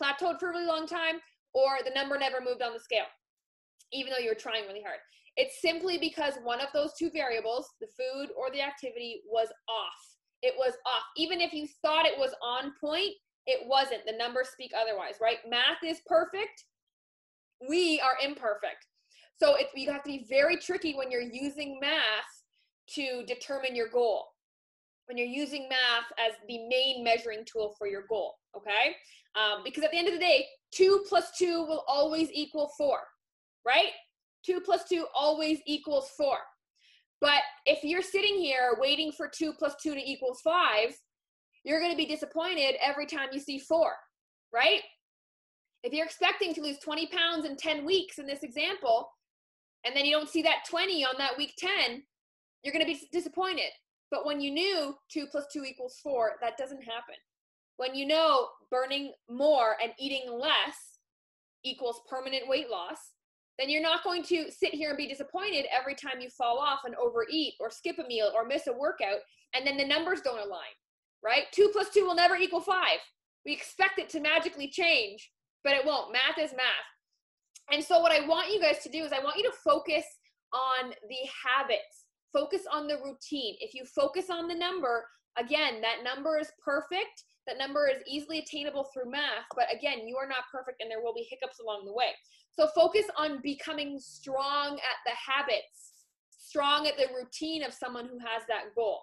Plateaued 0.01 0.39
for 0.39 0.50
a 0.50 0.53
really 0.53 0.65
long 0.65 0.88
time, 0.88 1.19
or 1.53 1.79
the 1.83 1.93
number 1.93 2.17
never 2.17 2.41
moved 2.41 2.62
on 2.62 2.74
the 2.74 2.79
scale, 2.79 3.10
even 3.91 4.12
though 4.12 4.24
you 4.24 4.29
were 4.29 4.36
trying 4.36 4.65
really 4.67 4.81
hard. 4.81 5.00
It's 5.38 5.62
simply 5.62 5.98
because 5.98 6.33
one 6.43 6.62
of 6.62 6.67
those 6.74 6.93
two 6.98 7.10
variables, 7.12 7.69
the 7.79 7.88
food 7.88 8.29
or 8.38 8.50
the 8.51 8.62
activity, 8.62 9.21
was 9.29 9.48
off. 9.69 10.17
It 10.41 10.53
was 10.57 10.74
off. 10.86 11.03
Even 11.17 11.39
if 11.39 11.53
you 11.53 11.67
thought 11.81 12.05
it 12.05 12.17
was 12.17 12.33
on 12.41 12.74
point, 12.81 13.12
it 13.48 13.67
wasn't. 13.67 14.05
The 14.05 14.17
numbers 14.17 14.50
speak 14.50 14.71
otherwise, 14.75 15.15
right? 15.21 15.38
Math 15.48 15.83
is 15.86 16.01
perfect 16.05 16.65
we 17.67 18.01
are 18.01 18.17
imperfect. 18.24 18.88
So 19.39 19.55
it's 19.55 19.71
you 19.75 19.91
have 19.91 20.03
to 20.03 20.10
be 20.10 20.25
very 20.29 20.57
tricky 20.57 20.95
when 20.95 21.12
you're 21.12 21.21
using 21.21 21.79
math 21.81 22.40
to 22.95 23.24
determine 23.25 23.75
your 23.75 23.89
goal. 23.89 24.27
When 25.07 25.17
you're 25.17 25.27
using 25.27 25.67
math 25.67 26.12
as 26.17 26.33
the 26.48 26.60
main 26.67 27.03
measuring 27.03 27.43
tool 27.51 27.75
for 27.77 27.88
your 27.88 28.03
goal, 28.07 28.36
okay? 28.55 28.95
Um, 29.36 29.62
because 29.63 29.83
at 29.83 29.91
the 29.91 29.98
end 29.98 30.07
of 30.07 30.13
the 30.13 30.19
day, 30.19 30.45
two 30.74 31.03
plus 31.07 31.31
two 31.38 31.65
will 31.65 31.83
always 31.88 32.29
equal 32.31 32.71
four, 32.77 33.00
right? 33.65 33.91
Two 34.45 34.62
plus 34.62 34.88
two 34.88 35.05
always 35.15 35.60
equals 35.65 36.10
four. 36.17 36.38
But 37.19 37.41
if 37.65 37.83
you're 37.83 38.01
sitting 38.01 38.36
here 38.36 38.77
waiting 38.79 39.12
for 39.12 39.27
two 39.27 39.53
plus 39.53 39.75
two 39.81 39.93
to 39.93 40.00
equal 40.00 40.36
five, 40.43 40.95
you're 41.63 41.79
to 41.79 41.95
be 41.95 42.05
disappointed 42.05 42.75
every 42.81 43.05
time 43.05 43.29
you 43.31 43.39
see 43.39 43.60
four, 43.60 43.93
right? 44.51 44.81
If 45.83 45.93
you're 45.93 46.05
expecting 46.05 46.53
to 46.55 46.62
lose 46.62 46.79
20 46.79 47.07
pounds 47.07 47.45
in 47.45 47.55
10 47.55 47.86
weeks 47.86 48.17
in 48.17 48.25
this 48.25 48.43
example, 48.43 49.10
and 49.86 49.95
then 49.95 50.05
you 50.05 50.12
don't 50.12 50.29
see 50.29 50.41
that 50.43 50.65
20 50.69 51.05
on 51.05 51.15
that 51.17 51.38
week 51.38 51.53
10, 51.57 52.03
you're 52.63 52.74
going 52.74 52.86
to 52.86 52.91
be 52.91 53.08
disappointed. 53.12 53.72
But 54.10 54.25
when 54.25 54.41
you 54.41 54.51
knew 54.51 54.96
2 55.13 55.27
plus 55.27 55.46
2 55.53 55.63
equals 55.63 56.00
4, 56.03 56.34
that 56.41 56.58
doesn't 56.58 56.84
happen. 56.84 57.15
When 57.77 57.96
you 57.96 58.06
know 58.06 58.50
burning 58.70 59.13
more 59.30 59.75
and 59.82 59.94
eating 59.98 60.30
less 60.30 61.00
equals 61.63 62.01
permanent 62.10 62.48
weight 62.48 62.70
loss, 62.70 62.98
then 63.58 63.70
you're 63.70 63.82
not 63.82 64.03
going 64.03 64.24
to 64.24 64.51
sit 64.51 64.74
here 64.74 64.89
and 64.89 64.98
be 64.98 65.08
disappointed 65.08 65.65
every 65.72 65.96
time 65.96 66.20
you 66.20 66.30
fall 66.30 66.58
off 66.58 66.80
and 66.86 66.96
overeat 66.96 67.53
or 67.60 67.70
skip 67.70 67.98
a 68.00 68.08
meal 68.08 68.32
or 68.36 68.46
miss 68.46 68.68
a 68.68 68.74
workout 68.74 69.20
and 69.53 69.65
then 69.65 69.77
the 69.77 69.86
numbers 69.86 70.22
don't 70.22 70.39
align, 70.39 70.74
right? 71.24 71.44
2 71.51 71.70
plus 71.74 71.89
2 71.89 72.06
will 72.06 72.15
never 72.15 72.36
equal 72.36 72.62
5. 72.62 72.75
We 73.46 73.53
expect 73.53 74.00
it 74.00 74.10
to 74.10 74.20
magically 74.20 74.70
change, 74.70 75.32
but 75.63 75.74
it 75.74 75.86
won't. 75.86 76.13
Math 76.13 76.38
is 76.39 76.51
math. 76.56 77.72
And 77.72 77.84
so, 77.84 78.00
what 78.00 78.12
I 78.12 78.25
want 78.27 78.51
you 78.51 78.62
guys 78.62 78.84
to 78.84 78.89
do 78.89 79.03
is, 79.03 79.12
I 79.12 79.24
want 79.24 79.38
you 79.38 79.44
to 79.44 79.58
focus 79.63 80.03
on 80.53 80.89
the 80.89 81.30
habits, 81.46 82.00
focus 82.33 82.61
on 82.71 82.88
the 82.88 82.97
routine. 82.97 83.55
If 83.59 83.73
you 83.73 83.83
focus 83.85 84.29
on 84.29 84.47
the 84.47 84.55
number, 84.55 85.05
again, 85.38 85.81
that 85.81 86.03
number 86.03 86.38
is 86.38 86.51
perfect. 86.63 87.23
That 87.47 87.57
number 87.57 87.88
is 87.88 88.01
easily 88.07 88.39
attainable 88.39 88.88
through 88.93 89.11
math, 89.11 89.45
but 89.55 89.65
again, 89.73 90.07
you 90.07 90.15
are 90.17 90.27
not 90.27 90.43
perfect 90.51 90.81
and 90.81 90.91
there 90.91 91.01
will 91.01 91.13
be 91.13 91.27
hiccups 91.29 91.59
along 91.59 91.85
the 91.85 91.93
way. 91.93 92.09
So, 92.51 92.67
focus 92.75 93.05
on 93.17 93.39
becoming 93.41 93.97
strong 94.00 94.73
at 94.73 95.00
the 95.05 95.13
habits, 95.15 96.05
strong 96.29 96.88
at 96.88 96.97
the 96.97 97.07
routine 97.15 97.63
of 97.63 97.73
someone 97.73 98.05
who 98.05 98.19
has 98.19 98.43
that 98.47 98.75
goal 98.75 99.01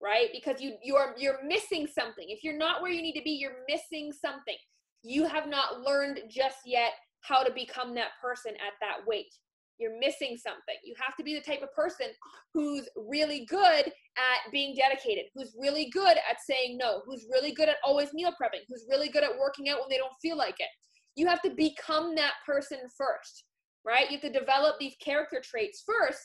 right 0.00 0.28
because 0.32 0.60
you 0.60 0.76
you're 0.80 1.12
you're 1.18 1.44
missing 1.44 1.84
something 1.84 2.26
if 2.28 2.44
you're 2.44 2.56
not 2.56 2.80
where 2.80 2.92
you 2.92 3.02
need 3.02 3.14
to 3.14 3.22
be 3.24 3.32
you're 3.32 3.64
missing 3.68 4.12
something 4.12 4.54
you 5.02 5.26
have 5.26 5.48
not 5.48 5.80
learned 5.80 6.20
just 6.28 6.58
yet 6.64 6.92
how 7.20 7.42
to 7.42 7.52
become 7.52 7.94
that 7.94 8.10
person 8.20 8.52
at 8.54 8.74
that 8.80 9.06
weight. 9.06 9.34
You're 9.78 9.98
missing 9.98 10.36
something. 10.36 10.74
You 10.84 10.94
have 11.00 11.16
to 11.16 11.22
be 11.22 11.34
the 11.34 11.40
type 11.40 11.62
of 11.62 11.72
person 11.72 12.06
who's 12.52 12.88
really 12.96 13.46
good 13.48 13.86
at 13.86 14.52
being 14.52 14.74
dedicated, 14.74 15.26
who's 15.34 15.54
really 15.58 15.88
good 15.90 16.16
at 16.16 16.40
saying 16.44 16.76
no, 16.78 17.02
who's 17.06 17.26
really 17.30 17.52
good 17.52 17.68
at 17.68 17.76
always 17.84 18.12
meal 18.12 18.30
prepping, 18.30 18.62
who's 18.68 18.86
really 18.90 19.08
good 19.08 19.22
at 19.22 19.38
working 19.38 19.68
out 19.68 19.78
when 19.80 19.88
they 19.88 19.96
don't 19.96 20.12
feel 20.20 20.36
like 20.36 20.56
it. 20.58 20.68
You 21.14 21.26
have 21.28 21.42
to 21.42 21.50
become 21.50 22.14
that 22.16 22.34
person 22.44 22.78
first, 22.96 23.44
right? 23.84 24.10
You 24.10 24.18
have 24.18 24.32
to 24.32 24.38
develop 24.38 24.76
these 24.78 24.96
character 25.02 25.40
traits 25.42 25.84
first. 25.86 26.20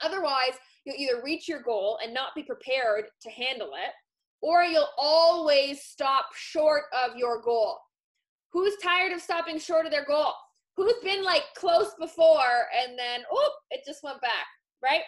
Otherwise, 0.00 0.52
you'll 0.84 0.96
either 0.96 1.22
reach 1.24 1.48
your 1.48 1.62
goal 1.62 1.98
and 2.02 2.14
not 2.14 2.34
be 2.36 2.44
prepared 2.44 3.06
to 3.22 3.30
handle 3.30 3.70
it, 3.74 3.92
or 4.40 4.62
you'll 4.62 4.88
always 4.96 5.82
stop 5.82 6.26
short 6.36 6.84
of 6.92 7.16
your 7.16 7.42
goal. 7.42 7.78
Who's 8.52 8.76
tired 8.82 9.12
of 9.12 9.20
stopping 9.20 9.58
short 9.58 9.84
of 9.84 9.92
their 9.92 10.06
goal? 10.06 10.32
Who's 10.78 11.02
been 11.02 11.24
like 11.24 11.42
close 11.56 11.90
before 11.98 12.68
and 12.80 12.96
then, 12.96 13.22
oh, 13.32 13.50
it 13.72 13.80
just 13.84 14.04
went 14.04 14.20
back, 14.20 14.46
right? 14.80 15.02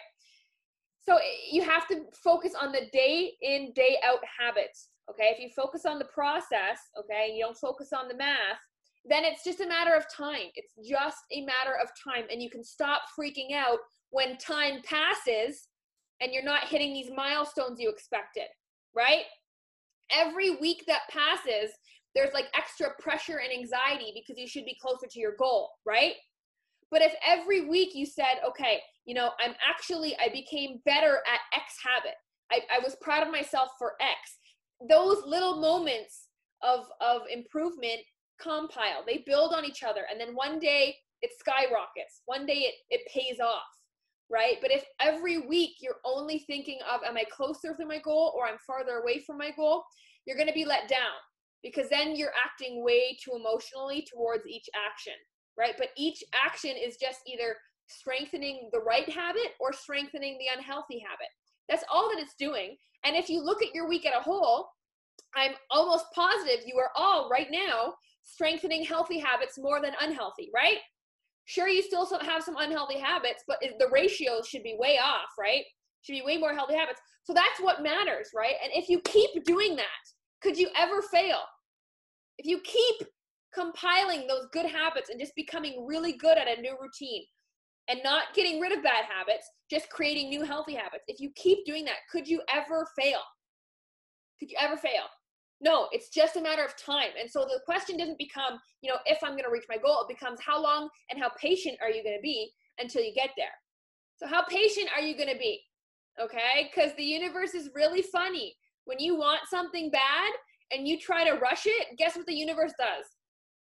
So 0.99 1.15
eh, 1.15 1.21
you 1.49 1.61
have 1.61 1.87
to 1.87 2.01
focus 2.21 2.51
on 2.59 2.73
the 2.73 2.89
day 2.91 3.31
in, 3.41 3.71
day 3.73 3.97
out 4.03 4.19
habits. 4.37 4.89
Okay. 5.09 5.33
If 5.33 5.39
you 5.39 5.47
focus 5.55 5.85
on 5.85 5.97
the 5.97 6.09
process, 6.13 6.79
okay, 6.99 7.31
you 7.33 7.41
don't 7.41 7.57
focus 7.57 7.93
on 7.97 8.09
the 8.09 8.15
math, 8.15 8.59
then 9.05 9.23
it's 9.23 9.45
just 9.45 9.61
a 9.61 9.67
matter 9.67 9.95
of 9.95 10.03
time. 10.13 10.51
It's 10.55 10.73
just 10.85 11.23
a 11.31 11.45
matter 11.45 11.77
of 11.81 11.89
time. 12.03 12.25
And 12.29 12.43
you 12.43 12.49
can 12.49 12.65
stop 12.65 13.03
freaking 13.17 13.55
out 13.55 13.79
when 14.09 14.37
time 14.39 14.81
passes 14.83 15.69
and 16.19 16.33
you're 16.33 16.43
not 16.43 16.67
hitting 16.67 16.93
these 16.93 17.09
milestones 17.15 17.79
you 17.79 17.89
expected, 17.89 18.47
right? 18.93 19.23
Every 20.11 20.57
week 20.57 20.83
that 20.87 21.09
passes, 21.09 21.71
there's 22.15 22.33
like 22.33 22.45
extra 22.57 22.89
pressure 22.99 23.39
and 23.39 23.51
anxiety 23.51 24.11
because 24.13 24.39
you 24.39 24.47
should 24.47 24.65
be 24.65 24.77
closer 24.81 25.07
to 25.09 25.19
your 25.19 25.35
goal, 25.37 25.69
right? 25.85 26.13
But 26.89 27.01
if 27.01 27.13
every 27.25 27.69
week 27.69 27.91
you 27.93 28.05
said, 28.05 28.39
okay, 28.47 28.79
you 29.05 29.15
know, 29.15 29.31
I'm 29.39 29.55
actually, 29.67 30.15
I 30.17 30.29
became 30.31 30.81
better 30.85 31.21
at 31.31 31.39
X 31.55 31.75
habit, 31.83 32.15
I, 32.51 32.59
I 32.75 32.79
was 32.79 32.97
proud 33.01 33.25
of 33.25 33.31
myself 33.31 33.69
for 33.79 33.93
X, 34.01 34.37
those 34.89 35.23
little 35.25 35.61
moments 35.61 36.27
of, 36.61 36.85
of 36.99 37.21
improvement 37.31 38.01
compile, 38.41 39.03
they 39.07 39.23
build 39.25 39.53
on 39.53 39.65
each 39.65 39.83
other. 39.83 40.01
And 40.11 40.19
then 40.19 40.35
one 40.35 40.59
day 40.59 40.95
it 41.21 41.31
skyrockets, 41.39 42.21
one 42.25 42.45
day 42.45 42.69
it, 42.69 42.75
it 42.89 43.01
pays 43.13 43.39
off, 43.39 43.61
right? 44.29 44.57
But 44.61 44.71
if 44.71 44.83
every 44.99 45.37
week 45.37 45.75
you're 45.81 46.01
only 46.03 46.39
thinking 46.39 46.79
of, 46.91 47.01
am 47.07 47.15
I 47.15 47.23
closer 47.31 47.75
to 47.79 47.85
my 47.85 47.99
goal 47.99 48.33
or 48.35 48.47
I'm 48.47 48.57
farther 48.67 48.97
away 48.97 49.23
from 49.25 49.37
my 49.37 49.51
goal, 49.55 49.83
you're 50.25 50.37
going 50.37 50.47
to 50.47 50.53
be 50.53 50.65
let 50.65 50.89
down 50.89 51.17
because 51.63 51.89
then 51.89 52.15
you're 52.15 52.33
acting 52.43 52.83
way 52.83 53.17
too 53.23 53.31
emotionally 53.35 54.05
towards 54.11 54.47
each 54.47 54.69
action, 54.75 55.13
right? 55.57 55.75
But 55.77 55.89
each 55.97 56.23
action 56.33 56.71
is 56.71 56.97
just 56.97 57.19
either 57.27 57.55
strengthening 57.87 58.69
the 58.71 58.79
right 58.79 59.07
habit 59.09 59.53
or 59.59 59.73
strengthening 59.73 60.37
the 60.37 60.57
unhealthy 60.57 60.99
habit. 60.99 61.27
That's 61.69 61.83
all 61.91 62.09
that 62.09 62.21
it's 62.21 62.35
doing. 62.35 62.75
And 63.03 63.15
if 63.15 63.29
you 63.29 63.43
look 63.43 63.61
at 63.61 63.73
your 63.73 63.87
week 63.87 64.05
at 64.05 64.17
a 64.17 64.21
whole, 64.21 64.69
I'm 65.35 65.53
almost 65.69 66.05
positive 66.13 66.65
you 66.65 66.77
are 66.77 66.91
all 66.95 67.29
right 67.29 67.47
now 67.51 67.93
strengthening 68.23 68.83
healthy 68.83 69.19
habits 69.19 69.57
more 69.57 69.81
than 69.81 69.93
unhealthy, 70.01 70.49
right? 70.53 70.77
Sure, 71.45 71.67
you 71.67 71.81
still 71.81 72.07
have 72.21 72.43
some 72.43 72.55
unhealthy 72.57 72.99
habits, 72.99 73.43
but 73.47 73.57
the 73.61 73.89
ratio 73.91 74.41
should 74.41 74.63
be 74.63 74.77
way 74.79 74.99
off, 75.03 75.29
right? 75.39 75.63
Should 76.01 76.13
be 76.13 76.21
way 76.21 76.37
more 76.37 76.53
healthy 76.53 76.75
habits. 76.75 77.01
So 77.23 77.33
that's 77.33 77.59
what 77.59 77.83
matters, 77.83 78.29
right? 78.35 78.55
And 78.63 78.71
if 78.73 78.89
you 78.89 79.01
keep 79.01 79.43
doing 79.43 79.75
that, 79.75 79.85
could 80.41 80.57
you 80.57 80.69
ever 80.77 81.01
fail? 81.01 81.39
If 82.37 82.45
you 82.45 82.59
keep 82.59 83.07
compiling 83.53 84.27
those 84.27 84.47
good 84.51 84.65
habits 84.65 85.09
and 85.09 85.19
just 85.19 85.35
becoming 85.35 85.85
really 85.85 86.13
good 86.13 86.37
at 86.37 86.47
a 86.47 86.61
new 86.61 86.75
routine 86.81 87.23
and 87.87 87.99
not 88.03 88.33
getting 88.33 88.59
rid 88.59 88.71
of 88.71 88.83
bad 88.83 89.05
habits, 89.05 89.49
just 89.69 89.89
creating 89.89 90.29
new 90.29 90.43
healthy 90.43 90.73
habits, 90.73 91.03
if 91.07 91.19
you 91.19 91.31
keep 91.35 91.65
doing 91.65 91.85
that, 91.85 91.97
could 92.11 92.27
you 92.27 92.41
ever 92.53 92.87
fail? 92.97 93.19
Could 94.39 94.49
you 94.49 94.57
ever 94.59 94.77
fail? 94.77 95.03
No, 95.63 95.87
it's 95.91 96.09
just 96.09 96.37
a 96.37 96.41
matter 96.41 96.65
of 96.65 96.75
time. 96.75 97.11
And 97.19 97.29
so 97.29 97.41
the 97.41 97.59
question 97.65 97.97
doesn't 97.97 98.17
become, 98.17 98.59
you 98.81 98.89
know, 98.89 98.97
if 99.05 99.19
I'm 99.23 99.31
going 99.31 99.43
to 99.43 99.51
reach 99.51 99.65
my 99.69 99.77
goal, 99.77 100.01
it 100.01 100.13
becomes 100.13 100.39
how 100.43 100.61
long 100.61 100.89
and 101.11 101.21
how 101.21 101.29
patient 101.39 101.77
are 101.83 101.91
you 101.91 102.03
going 102.03 102.15
to 102.15 102.21
be 102.21 102.51
until 102.79 103.03
you 103.03 103.13
get 103.13 103.29
there? 103.37 103.53
So, 104.17 104.27
how 104.27 104.43
patient 104.43 104.89
are 104.95 105.01
you 105.01 105.15
going 105.15 105.29
to 105.29 105.37
be? 105.37 105.61
Okay? 106.19 106.69
Because 106.73 106.95
the 106.95 107.03
universe 107.03 107.53
is 107.53 107.69
really 107.75 108.01
funny 108.01 108.55
when 108.91 108.99
you 108.99 109.15
want 109.15 109.39
something 109.49 109.89
bad 109.89 110.31
and 110.73 110.85
you 110.85 110.99
try 110.99 111.23
to 111.23 111.39
rush 111.39 111.65
it, 111.65 111.97
guess 111.97 112.17
what 112.17 112.25
the 112.25 112.35
universe 112.35 112.73
does? 112.77 113.05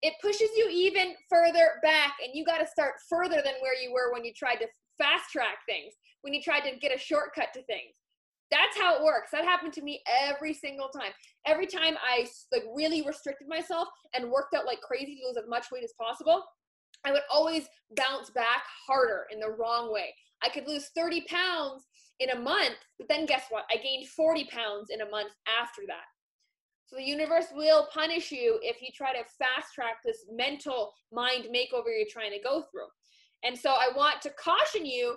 It 0.00 0.14
pushes 0.22 0.48
you 0.56 0.70
even 0.70 1.12
further 1.28 1.72
back, 1.82 2.14
and 2.24 2.32
you 2.32 2.46
got 2.46 2.58
to 2.58 2.66
start 2.66 2.94
further 3.10 3.42
than 3.44 3.54
where 3.60 3.74
you 3.74 3.92
were 3.92 4.10
when 4.10 4.24
you 4.24 4.32
tried 4.32 4.56
to 4.56 4.66
fast 4.96 5.30
track 5.30 5.58
things, 5.68 5.92
when 6.22 6.32
you 6.32 6.40
tried 6.40 6.60
to 6.60 6.78
get 6.78 6.94
a 6.94 6.98
shortcut 6.98 7.48
to 7.52 7.62
things. 7.64 7.92
That's 8.50 8.78
how 8.78 8.96
it 8.96 9.04
works. 9.04 9.30
That 9.32 9.44
happened 9.44 9.74
to 9.74 9.82
me 9.82 10.00
every 10.26 10.54
single 10.54 10.88
time. 10.88 11.12
Every 11.46 11.66
time 11.66 11.96
I 12.02 12.26
like 12.50 12.64
really 12.74 13.02
restricted 13.02 13.48
myself 13.48 13.88
and 14.14 14.30
worked 14.30 14.54
out 14.54 14.64
like 14.64 14.80
crazy 14.80 15.18
to 15.20 15.26
lose 15.28 15.36
as 15.36 15.46
much 15.46 15.66
weight 15.70 15.84
as 15.84 15.92
possible, 16.00 16.42
I 17.04 17.12
would 17.12 17.22
always 17.30 17.68
bounce 17.96 18.30
back 18.30 18.62
harder 18.86 19.26
in 19.30 19.40
the 19.40 19.50
wrong 19.50 19.92
way. 19.92 20.14
I 20.42 20.48
could 20.48 20.66
lose 20.66 20.90
30 20.96 21.26
pounds 21.28 21.84
in 22.20 22.30
a 22.30 22.38
month, 22.38 22.76
but 22.98 23.08
then 23.08 23.26
guess 23.26 23.44
what? 23.50 23.64
I 23.70 23.76
gained 23.76 24.08
40 24.08 24.44
pounds 24.46 24.90
in 24.90 25.00
a 25.00 25.10
month 25.10 25.32
after 25.60 25.82
that. 25.86 26.06
So 26.86 26.96
the 26.96 27.04
universe 27.04 27.46
will 27.54 27.86
punish 27.92 28.32
you 28.32 28.58
if 28.62 28.80
you 28.80 28.88
try 28.94 29.12
to 29.12 29.24
fast 29.38 29.74
track 29.74 29.98
this 30.04 30.24
mental 30.32 30.94
mind 31.12 31.44
makeover 31.54 31.88
you're 31.96 32.06
trying 32.10 32.32
to 32.32 32.42
go 32.42 32.62
through. 32.70 32.88
And 33.44 33.56
so 33.56 33.70
I 33.70 33.90
want 33.94 34.22
to 34.22 34.30
caution 34.30 34.86
you 34.86 35.16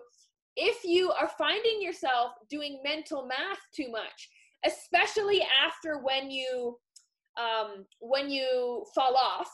if 0.57 0.83
you 0.83 1.11
are 1.11 1.29
finding 1.37 1.81
yourself 1.81 2.33
doing 2.49 2.81
mental 2.83 3.25
math 3.25 3.59
too 3.73 3.89
much, 3.89 4.29
especially 4.65 5.41
after 5.65 5.99
when 5.99 6.29
you 6.29 6.77
um, 7.39 7.85
when 8.01 8.29
you 8.29 8.83
fall 8.93 9.15
off, 9.15 9.49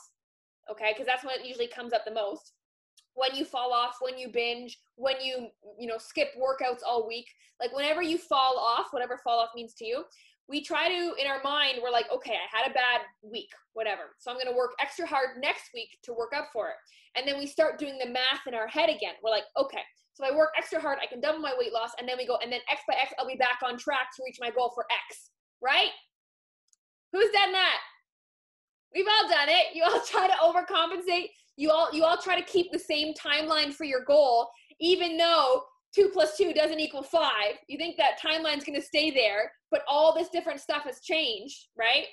okay, 0.70 0.92
because 0.92 1.06
that's 1.06 1.24
when 1.24 1.38
it 1.38 1.46
usually 1.46 1.68
comes 1.68 1.92
up 1.92 2.04
the 2.04 2.12
most 2.12 2.52
when 3.18 3.34
you 3.34 3.44
fall 3.44 3.72
off, 3.72 3.96
when 4.00 4.16
you 4.16 4.28
binge, 4.28 4.78
when 4.96 5.20
you, 5.20 5.48
you 5.78 5.88
know, 5.88 5.98
skip 5.98 6.28
workouts 6.38 6.80
all 6.86 7.06
week. 7.06 7.26
Like 7.60 7.74
whenever 7.74 8.02
you 8.02 8.18
fall 8.18 8.56
off, 8.58 8.86
whatever 8.92 9.18
fall 9.18 9.40
off 9.40 9.50
means 9.54 9.74
to 9.74 9.84
you, 9.84 10.04
we 10.48 10.62
try 10.62 10.88
to, 10.88 11.14
in 11.20 11.26
our 11.26 11.42
mind, 11.42 11.80
we're 11.82 11.90
like, 11.90 12.06
okay, 12.14 12.32
I 12.32 12.56
had 12.56 12.70
a 12.70 12.74
bad 12.74 13.00
week, 13.22 13.50
whatever. 13.74 14.14
So 14.18 14.30
I'm 14.30 14.36
going 14.36 14.48
to 14.48 14.56
work 14.56 14.70
extra 14.80 15.06
hard 15.06 15.40
next 15.40 15.70
week 15.74 15.88
to 16.04 16.12
work 16.12 16.32
up 16.34 16.48
for 16.52 16.68
it. 16.68 16.76
And 17.16 17.26
then 17.26 17.38
we 17.38 17.46
start 17.46 17.78
doing 17.78 17.98
the 17.98 18.08
math 18.08 18.46
in 18.46 18.54
our 18.54 18.68
head 18.68 18.88
again. 18.88 19.14
We're 19.22 19.30
like, 19.30 19.44
okay, 19.58 19.82
so 20.14 20.24
I 20.24 20.34
work 20.34 20.50
extra 20.56 20.80
hard, 20.80 20.98
I 21.02 21.06
can 21.06 21.20
double 21.20 21.40
my 21.40 21.54
weight 21.58 21.72
loss. 21.72 21.90
And 21.98 22.08
then 22.08 22.16
we 22.16 22.26
go, 22.26 22.38
and 22.42 22.50
then 22.50 22.60
X 22.70 22.82
by 22.88 22.94
X, 22.94 23.12
I'll 23.18 23.26
be 23.28 23.36
back 23.36 23.58
on 23.64 23.76
track 23.76 24.08
to 24.16 24.22
reach 24.24 24.38
my 24.40 24.50
goal 24.50 24.72
for 24.74 24.86
X, 25.10 25.30
right? 25.60 25.90
Who's 27.12 27.30
done 27.30 27.52
that? 27.52 27.78
We've 28.94 29.06
all 29.06 29.28
done 29.28 29.48
it. 29.48 29.74
You 29.74 29.84
all 29.84 30.00
try 30.06 30.26
to 30.26 30.34
overcompensate 30.34 31.28
you 31.58 31.72
all 31.72 31.88
you 31.92 32.04
all 32.04 32.16
try 32.16 32.40
to 32.40 32.46
keep 32.46 32.70
the 32.72 32.78
same 32.78 33.12
timeline 33.14 33.74
for 33.74 33.84
your 33.84 34.04
goal 34.04 34.48
even 34.80 35.18
though 35.18 35.64
two 35.94 36.08
plus 36.12 36.36
two 36.36 36.54
doesn't 36.54 36.80
equal 36.80 37.02
five 37.02 37.54
you 37.68 37.76
think 37.76 37.96
that 37.96 38.18
timeline's 38.24 38.64
going 38.64 38.78
to 38.78 38.86
stay 38.86 39.10
there 39.10 39.50
but 39.70 39.82
all 39.88 40.14
this 40.14 40.28
different 40.28 40.60
stuff 40.60 40.84
has 40.84 41.00
changed 41.00 41.66
right 41.76 42.04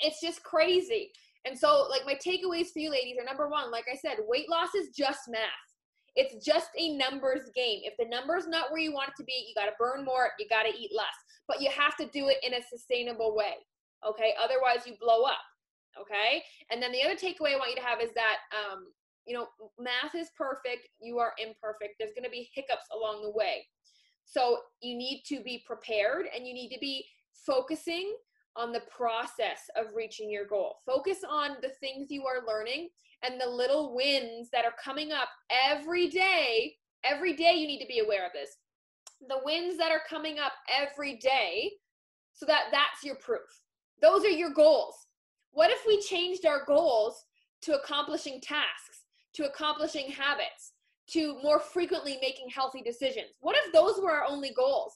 it's 0.00 0.20
just 0.20 0.42
crazy 0.42 1.12
and 1.44 1.56
so 1.56 1.86
like 1.90 2.06
my 2.06 2.14
takeaways 2.14 2.68
for 2.72 2.78
you 2.78 2.90
ladies 2.90 3.16
are 3.20 3.24
number 3.24 3.48
one 3.48 3.70
like 3.70 3.84
i 3.92 3.96
said 3.96 4.16
weight 4.26 4.48
loss 4.48 4.74
is 4.74 4.88
just 4.96 5.20
math 5.28 5.42
It's 6.14 6.44
just 6.44 6.68
a 6.78 6.96
numbers 6.96 7.48
game. 7.54 7.80
If 7.84 7.94
the 7.98 8.04
number's 8.04 8.46
not 8.46 8.70
where 8.70 8.80
you 8.80 8.92
want 8.92 9.10
it 9.10 9.16
to 9.16 9.24
be, 9.24 9.46
you 9.48 9.54
got 9.54 9.66
to 9.66 9.76
burn 9.78 10.04
more, 10.04 10.28
you 10.38 10.46
got 10.48 10.64
to 10.64 10.68
eat 10.68 10.90
less. 10.94 11.16
But 11.48 11.62
you 11.62 11.70
have 11.70 11.96
to 11.96 12.06
do 12.12 12.28
it 12.28 12.36
in 12.42 12.52
a 12.52 12.62
sustainable 12.70 13.34
way. 13.34 13.54
Okay? 14.06 14.34
Otherwise, 14.42 14.86
you 14.86 14.92
blow 15.00 15.24
up. 15.24 15.40
Okay? 16.00 16.42
And 16.70 16.82
then 16.82 16.92
the 16.92 17.02
other 17.02 17.14
takeaway 17.14 17.54
I 17.54 17.58
want 17.58 17.70
you 17.70 17.76
to 17.76 17.86
have 17.86 18.00
is 18.00 18.12
that 18.14 18.38
um, 18.52 18.86
you 19.26 19.34
know, 19.34 19.46
math 19.78 20.14
is 20.14 20.28
perfect, 20.36 20.88
you 21.00 21.18
are 21.18 21.32
imperfect. 21.38 21.94
There's 21.98 22.14
going 22.14 22.24
to 22.24 22.30
be 22.30 22.50
hiccups 22.54 22.86
along 22.94 23.22
the 23.22 23.30
way. 23.30 23.66
So 24.24 24.58
you 24.80 24.96
need 24.96 25.22
to 25.26 25.42
be 25.42 25.62
prepared 25.66 26.26
and 26.34 26.46
you 26.46 26.54
need 26.54 26.70
to 26.70 26.78
be 26.80 27.04
focusing 27.46 28.14
on 28.56 28.72
the 28.72 28.82
process 28.94 29.70
of 29.76 29.94
reaching 29.94 30.30
your 30.30 30.46
goal. 30.46 30.76
Focus 30.86 31.18
on 31.28 31.56
the 31.62 31.70
things 31.80 32.10
you 32.10 32.24
are 32.26 32.46
learning 32.46 32.88
and 33.22 33.40
the 33.40 33.48
little 33.48 33.94
wins 33.94 34.50
that 34.52 34.64
are 34.64 34.74
coming 34.82 35.12
up 35.12 35.28
every 35.50 36.08
day. 36.08 36.74
Every 37.04 37.32
day, 37.32 37.54
you 37.54 37.66
need 37.66 37.80
to 37.80 37.86
be 37.86 38.00
aware 38.00 38.26
of 38.26 38.32
this. 38.32 38.50
The 39.28 39.40
wins 39.44 39.76
that 39.78 39.90
are 39.90 40.02
coming 40.08 40.38
up 40.38 40.52
every 40.72 41.16
day, 41.16 41.72
so 42.32 42.46
that 42.46 42.66
that's 42.70 43.04
your 43.04 43.16
proof. 43.16 43.40
Those 44.00 44.24
are 44.24 44.30
your 44.30 44.52
goals. 44.52 44.94
What 45.52 45.70
if 45.70 45.84
we 45.86 46.00
changed 46.00 46.46
our 46.46 46.64
goals 46.64 47.24
to 47.62 47.74
accomplishing 47.74 48.40
tasks, 48.40 49.04
to 49.34 49.46
accomplishing 49.46 50.10
habits, 50.10 50.72
to 51.10 51.38
more 51.42 51.60
frequently 51.60 52.18
making 52.20 52.48
healthy 52.48 52.82
decisions? 52.82 53.28
What 53.40 53.56
if 53.56 53.72
those 53.72 54.00
were 54.02 54.12
our 54.12 54.24
only 54.24 54.52
goals? 54.54 54.94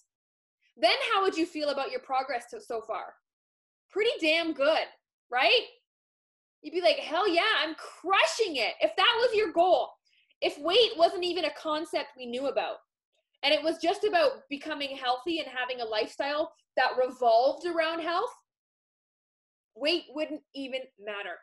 Then 0.76 0.96
how 1.12 1.22
would 1.22 1.36
you 1.36 1.46
feel 1.46 1.68
about 1.68 1.90
your 1.90 2.00
progress 2.00 2.46
to, 2.50 2.60
so 2.60 2.80
far? 2.80 3.14
Pretty 3.90 4.10
damn 4.20 4.52
good, 4.52 4.86
right? 5.30 5.62
You'd 6.62 6.74
be 6.74 6.82
like, 6.82 6.96
hell 6.96 7.28
yeah, 7.28 7.42
I'm 7.62 7.74
crushing 7.74 8.56
it. 8.56 8.74
If 8.80 8.96
that 8.96 9.14
was 9.18 9.34
your 9.34 9.52
goal, 9.52 9.90
if 10.40 10.58
weight 10.58 10.92
wasn't 10.96 11.24
even 11.24 11.44
a 11.44 11.54
concept 11.54 12.08
we 12.16 12.26
knew 12.26 12.48
about, 12.48 12.76
and 13.42 13.54
it 13.54 13.62
was 13.62 13.78
just 13.78 14.04
about 14.04 14.48
becoming 14.50 14.96
healthy 14.96 15.38
and 15.38 15.48
having 15.48 15.80
a 15.80 15.84
lifestyle 15.84 16.52
that 16.76 16.96
revolved 17.02 17.66
around 17.66 18.00
health, 18.00 18.34
weight 19.76 20.04
wouldn't 20.10 20.42
even 20.54 20.80
matter. 20.98 21.36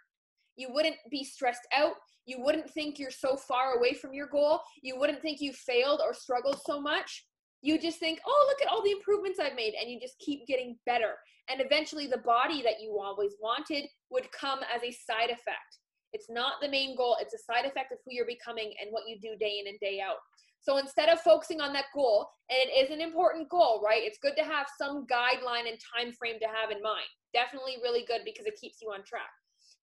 You 0.56 0.70
wouldn't 0.72 0.98
be 1.10 1.24
stressed 1.24 1.68
out. 1.76 1.94
You 2.26 2.42
wouldn't 2.42 2.70
think 2.72 3.00
you're 3.00 3.12
so 3.12 3.36
far 3.36 3.74
away 3.74 3.94
from 3.94 4.14
your 4.14 4.28
goal. 4.28 4.62
You 4.82 4.98
wouldn't 5.00 5.22
think 5.22 5.42
you 5.42 5.52
failed 5.54 6.02
or 6.04 6.14
struggled 6.14 6.60
so 6.66 6.80
much. 6.80 7.26
You 7.62 7.80
just 7.80 8.00
think, 8.00 8.20
oh, 8.26 8.46
look 8.50 8.62
at 8.62 8.72
all 8.72 8.84
the 8.84 8.92
improvements 8.92 9.40
I've 9.40 9.56
made. 9.56 9.74
And 9.80 9.90
you 9.90 10.00
just 10.00 10.20
keep 10.20 10.46
getting 10.48 10.78
better. 10.86 11.14
And 11.50 11.62
eventually, 11.62 12.08
the 12.08 12.20
body 12.20 12.62
that 12.62 12.82
you 12.82 13.00
always 13.02 13.34
wanted 13.42 13.86
would 14.10 14.32
come 14.32 14.60
as 14.74 14.84
a 14.84 14.92
side 14.92 15.30
effect. 15.30 15.80
It's 16.14 16.30
not 16.30 16.62
the 16.62 16.70
main 16.70 16.96
goal, 16.96 17.18
it's 17.20 17.34
a 17.34 17.40
side 17.40 17.66
effect 17.66 17.92
of 17.92 17.98
who 18.06 18.14
you're 18.14 18.26
becoming 18.26 18.72
and 18.80 18.92
what 18.92 19.04
you 19.08 19.18
do 19.20 19.36
day 19.40 19.60
in 19.60 19.68
and 19.68 19.80
day 19.80 20.00
out. 20.00 20.18
So 20.64 20.78
instead 20.78 21.10
of 21.10 21.20
focusing 21.20 21.60
on 21.60 21.74
that 21.74 21.92
goal, 21.94 22.30
and 22.50 22.58
it 22.58 22.86
is 22.86 22.90
an 22.90 23.02
important 23.02 23.50
goal, 23.50 23.84
right? 23.86 24.02
It's 24.02 24.18
good 24.18 24.36
to 24.38 24.46
have 24.46 24.68
some 24.78 25.06
guideline 25.08 25.68
and 25.70 25.78
time 25.78 26.14
frame 26.14 26.40
to 26.40 26.48
have 26.48 26.72
in 26.72 26.82
mind. 26.82 27.06
Definitely 27.34 27.78
really 27.84 28.06
good 28.08 28.22
because 28.24 28.46
it 28.46 28.60
keeps 28.60 28.82
you 28.82 28.90
on 28.90 29.04
track. 29.04 29.30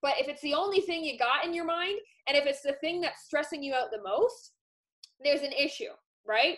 But 0.00 0.14
if 0.18 0.28
it's 0.28 0.40
the 0.40 0.54
only 0.54 0.80
thing 0.80 1.04
you 1.04 1.18
got 1.18 1.44
in 1.44 1.52
your 1.52 1.66
mind, 1.66 1.98
and 2.26 2.36
if 2.36 2.46
it's 2.46 2.62
the 2.62 2.76
thing 2.80 3.02
that's 3.02 3.24
stressing 3.24 3.62
you 3.62 3.74
out 3.74 3.90
the 3.92 4.02
most, 4.02 4.52
there's 5.22 5.42
an 5.42 5.52
issue, 5.52 5.92
right? 6.26 6.56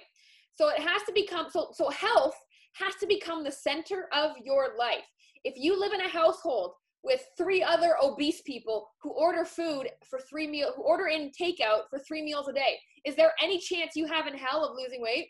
So 0.55 0.69
it 0.69 0.79
has 0.79 1.03
to 1.07 1.13
become 1.13 1.47
so 1.51 1.71
so 1.73 1.91
health 1.91 2.37
has 2.75 2.95
to 3.01 3.07
become 3.07 3.43
the 3.43 3.51
center 3.51 4.07
of 4.13 4.33
your 4.45 4.77
life. 4.79 5.05
If 5.43 5.55
you 5.57 5.79
live 5.79 5.93
in 5.93 6.01
a 6.01 6.09
household 6.09 6.75
with 7.05 7.25
three 7.37 7.63
other 7.63 7.97
obese 8.03 8.43
people 8.43 8.89
who 9.03 9.11
order 9.11 9.45
food 9.45 9.89
for 10.09 10.21
three 10.21 10.47
meal 10.47 10.73
who 10.77 10.83
order 10.83 11.09
in 11.09 11.31
takeout 11.31 11.83
for 11.91 11.99
three 11.99 12.23
meals 12.23 12.49
a 12.49 12.53
day, 12.53 12.79
is 13.05 13.17
there 13.17 13.33
any 13.43 13.59
chance 13.59 13.97
you 13.97 14.07
have 14.07 14.27
in 14.27 14.35
hell 14.35 14.65
of 14.65 14.77
losing 14.77 15.03
weight 15.03 15.29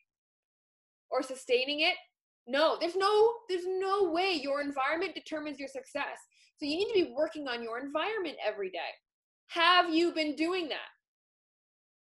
or 1.11 1.23
sustaining 1.23 1.81
it? 1.81 1.95
No, 2.47 2.77
there's 2.81 2.97
no 2.97 3.33
there's 3.49 3.67
no 3.67 4.11
way 4.11 4.39
your 4.43 4.61
environment 4.61 5.15
determines 5.15 5.59
your 5.59 5.69
success. 5.69 6.19
So 6.57 6.67
you 6.67 6.77
need 6.77 6.89
to 6.89 7.07
be 7.07 7.15
working 7.17 7.49
on 7.49 7.63
your 7.63 7.79
environment 7.79 8.37
every 8.45 8.71
day. 8.71 8.79
Have 9.49 9.93
you 9.93 10.13
been 10.13 10.37
doing 10.37 10.69
that? 10.69 10.91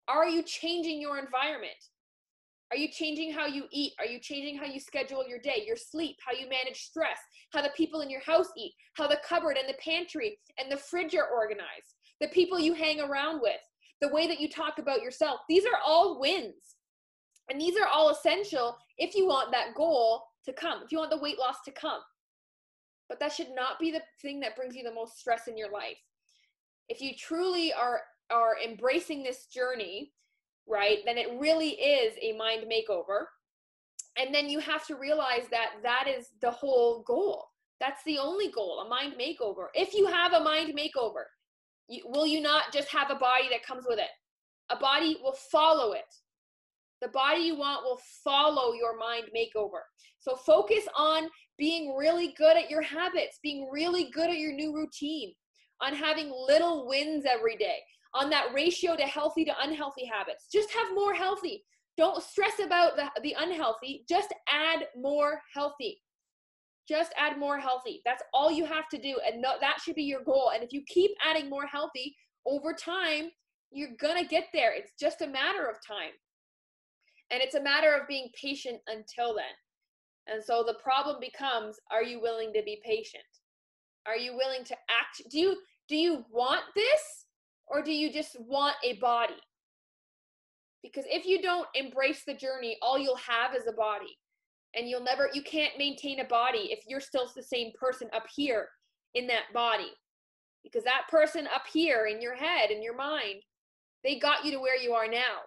Are 0.07 0.27
you 0.27 0.43
changing 0.43 0.99
your 1.01 1.17
environment? 1.17 1.71
Are 2.71 2.77
you 2.77 2.87
changing 2.89 3.31
how 3.31 3.45
you 3.45 3.65
eat? 3.71 3.93
Are 3.99 4.05
you 4.05 4.19
changing 4.19 4.57
how 4.57 4.65
you 4.65 4.79
schedule 4.79 5.27
your 5.27 5.39
day, 5.39 5.63
your 5.65 5.75
sleep, 5.75 6.17
how 6.25 6.33
you 6.33 6.49
manage 6.49 6.81
stress, 6.81 7.19
how 7.51 7.61
the 7.61 7.71
people 7.77 8.01
in 8.01 8.09
your 8.09 8.21
house 8.21 8.47
eat, 8.57 8.73
how 8.95 9.07
the 9.07 9.19
cupboard 9.27 9.57
and 9.57 9.69
the 9.69 9.77
pantry 9.79 10.39
and 10.57 10.71
the 10.71 10.77
fridge 10.77 11.13
are 11.13 11.29
organized, 11.29 11.95
the 12.19 12.27
people 12.29 12.59
you 12.59 12.73
hang 12.73 12.99
around 12.99 13.41
with, 13.41 13.61
the 14.01 14.09
way 14.09 14.27
that 14.27 14.39
you 14.39 14.49
talk 14.49 14.79
about 14.79 15.03
yourself? 15.03 15.41
These 15.47 15.65
are 15.65 15.79
all 15.85 16.19
wins. 16.19 16.75
And 17.49 17.59
these 17.59 17.77
are 17.77 17.87
all 17.87 18.09
essential 18.09 18.77
if 18.97 19.15
you 19.15 19.27
want 19.27 19.51
that 19.51 19.75
goal 19.75 20.23
to 20.45 20.53
come, 20.53 20.81
if 20.83 20.91
you 20.91 20.97
want 20.97 21.11
the 21.11 21.19
weight 21.19 21.37
loss 21.37 21.57
to 21.65 21.71
come. 21.71 22.01
But 23.09 23.19
that 23.19 23.33
should 23.33 23.53
not 23.53 23.79
be 23.79 23.91
the 23.91 24.01
thing 24.21 24.39
that 24.39 24.55
brings 24.55 24.75
you 24.75 24.83
the 24.83 24.93
most 24.93 25.19
stress 25.19 25.47
in 25.47 25.57
your 25.57 25.69
life. 25.69 25.97
If 26.89 27.01
you 27.01 27.11
truly 27.15 27.73
are 27.73 28.01
are 28.31 28.55
embracing 28.63 29.21
this 29.21 29.45
journey 29.45 30.11
right, 30.67 30.99
then 31.05 31.17
it 31.17 31.27
really 31.39 31.71
is 31.71 32.13
a 32.21 32.37
mind 32.37 32.65
makeover. 32.71 33.25
And 34.17 34.33
then 34.33 34.49
you 34.49 34.59
have 34.59 34.85
to 34.87 34.95
realize 34.95 35.47
that 35.51 35.71
that 35.81 36.07
is 36.07 36.27
the 36.41 36.51
whole 36.51 37.03
goal. 37.05 37.45
That's 37.79 38.03
the 38.05 38.19
only 38.19 38.49
goal, 38.49 38.79
a 38.85 38.87
mind 38.87 39.15
makeover. 39.19 39.67
If 39.73 39.93
you 39.93 40.05
have 40.05 40.33
a 40.33 40.43
mind 40.43 40.77
makeover, 40.77 41.23
you, 41.89 42.03
will 42.05 42.27
you 42.27 42.39
not 42.39 42.71
just 42.71 42.89
have 42.89 43.09
a 43.09 43.15
body 43.15 43.49
that 43.49 43.65
comes 43.65 43.85
with 43.87 43.99
it? 43.99 44.09
A 44.69 44.77
body 44.77 45.17
will 45.21 45.35
follow 45.51 45.93
it. 45.93 46.05
The 47.01 47.09
body 47.09 47.41
you 47.41 47.57
want 47.57 47.83
will 47.83 47.99
follow 48.23 48.73
your 48.73 48.97
mind 48.97 49.25
makeover. 49.35 49.81
So 50.19 50.35
focus 50.35 50.87
on 50.95 51.27
being 51.57 51.95
really 51.97 52.33
good 52.37 52.55
at 52.55 52.69
your 52.69 52.81
habits, 52.81 53.39
being 53.43 53.69
really 53.71 54.09
good 54.11 54.29
at 54.29 54.37
your 54.37 54.53
new 54.53 54.73
routine, 54.73 55.33
on 55.81 55.93
having 55.93 56.31
little 56.47 56.87
wins 56.87 57.25
every 57.29 57.57
day 57.57 57.79
on 58.13 58.29
that 58.29 58.53
ratio 58.53 58.95
to 58.95 59.03
healthy 59.03 59.45
to 59.45 59.53
unhealthy 59.61 60.05
habits. 60.05 60.47
Just 60.51 60.71
have 60.71 60.87
more 60.93 61.13
healthy. 61.13 61.63
Don't 61.97 62.23
stress 62.23 62.59
about 62.63 62.95
the, 62.95 63.09
the 63.21 63.35
unhealthy. 63.39 64.03
Just 64.07 64.33
add 64.51 64.87
more 64.95 65.41
healthy. 65.53 66.01
Just 66.87 67.13
add 67.17 67.39
more 67.39 67.59
healthy. 67.59 68.01
That's 68.05 68.23
all 68.33 68.51
you 68.51 68.65
have 68.65 68.89
to 68.89 68.97
do. 68.97 69.17
And 69.25 69.41
no, 69.41 69.53
that 69.61 69.79
should 69.81 69.95
be 69.95 70.03
your 70.03 70.23
goal. 70.23 70.51
And 70.53 70.63
if 70.63 70.73
you 70.73 70.83
keep 70.87 71.11
adding 71.23 71.49
more 71.49 71.65
healthy 71.65 72.15
over 72.45 72.73
time, 72.73 73.29
you're 73.71 73.95
going 73.99 74.21
to 74.21 74.29
get 74.29 74.45
there. 74.53 74.73
It's 74.75 74.91
just 74.99 75.21
a 75.21 75.27
matter 75.27 75.67
of 75.67 75.77
time. 75.85 76.11
And 77.31 77.41
it's 77.41 77.55
a 77.55 77.63
matter 77.63 77.95
of 77.95 78.07
being 78.07 78.29
patient 78.39 78.79
until 78.87 79.33
then. 79.33 79.45
And 80.27 80.43
so 80.43 80.63
the 80.65 80.75
problem 80.75 81.17
becomes 81.19 81.77
are 81.91 82.03
you 82.03 82.21
willing 82.21 82.53
to 82.53 82.61
be 82.63 82.81
patient? 82.85 83.23
Are 84.05 84.17
you 84.17 84.35
willing 84.35 84.63
to 84.65 84.75
act 84.89 85.21
do 85.29 85.39
you 85.39 85.57
do 85.87 85.95
you 85.95 86.25
want 86.31 86.63
this 86.75 87.22
or 87.67 87.81
do 87.81 87.91
you 87.91 88.11
just 88.11 88.39
want 88.39 88.75
a 88.83 88.93
body? 88.93 89.33
Because 90.81 91.05
if 91.07 91.25
you 91.25 91.41
don't 91.41 91.67
embrace 91.75 92.23
the 92.25 92.33
journey, 92.33 92.77
all 92.81 92.99
you'll 92.99 93.15
have 93.15 93.55
is 93.55 93.67
a 93.67 93.73
body. 93.73 94.17
And 94.75 94.89
you'll 94.89 95.03
never, 95.03 95.29
you 95.33 95.43
can't 95.43 95.77
maintain 95.77 96.19
a 96.19 96.25
body 96.25 96.69
if 96.71 96.83
you're 96.87 96.99
still 96.99 97.29
the 97.35 97.43
same 97.43 97.71
person 97.79 98.09
up 98.13 98.25
here 98.35 98.67
in 99.13 99.27
that 99.27 99.53
body. 99.53 99.91
Because 100.63 100.83
that 100.83 101.03
person 101.09 101.47
up 101.53 101.63
here 101.71 102.07
in 102.07 102.21
your 102.21 102.35
head, 102.35 102.71
in 102.71 102.81
your 102.81 102.95
mind, 102.95 103.41
they 104.03 104.19
got 104.19 104.43
you 104.43 104.51
to 104.51 104.59
where 104.59 104.77
you 104.77 104.93
are 104.93 105.07
now. 105.07 105.41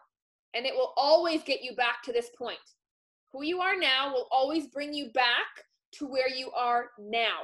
And 0.54 0.64
it 0.64 0.74
will 0.74 0.94
always 0.96 1.42
get 1.42 1.62
you 1.62 1.74
back 1.76 2.02
to 2.04 2.12
this 2.12 2.30
point. 2.38 2.58
Who 3.32 3.42
you 3.44 3.60
are 3.60 3.76
now 3.76 4.12
will 4.12 4.28
always 4.30 4.68
bring 4.68 4.94
you 4.94 5.10
back 5.12 5.64
to 5.96 6.06
where 6.06 6.30
you 6.30 6.50
are 6.52 6.86
now. 6.98 7.40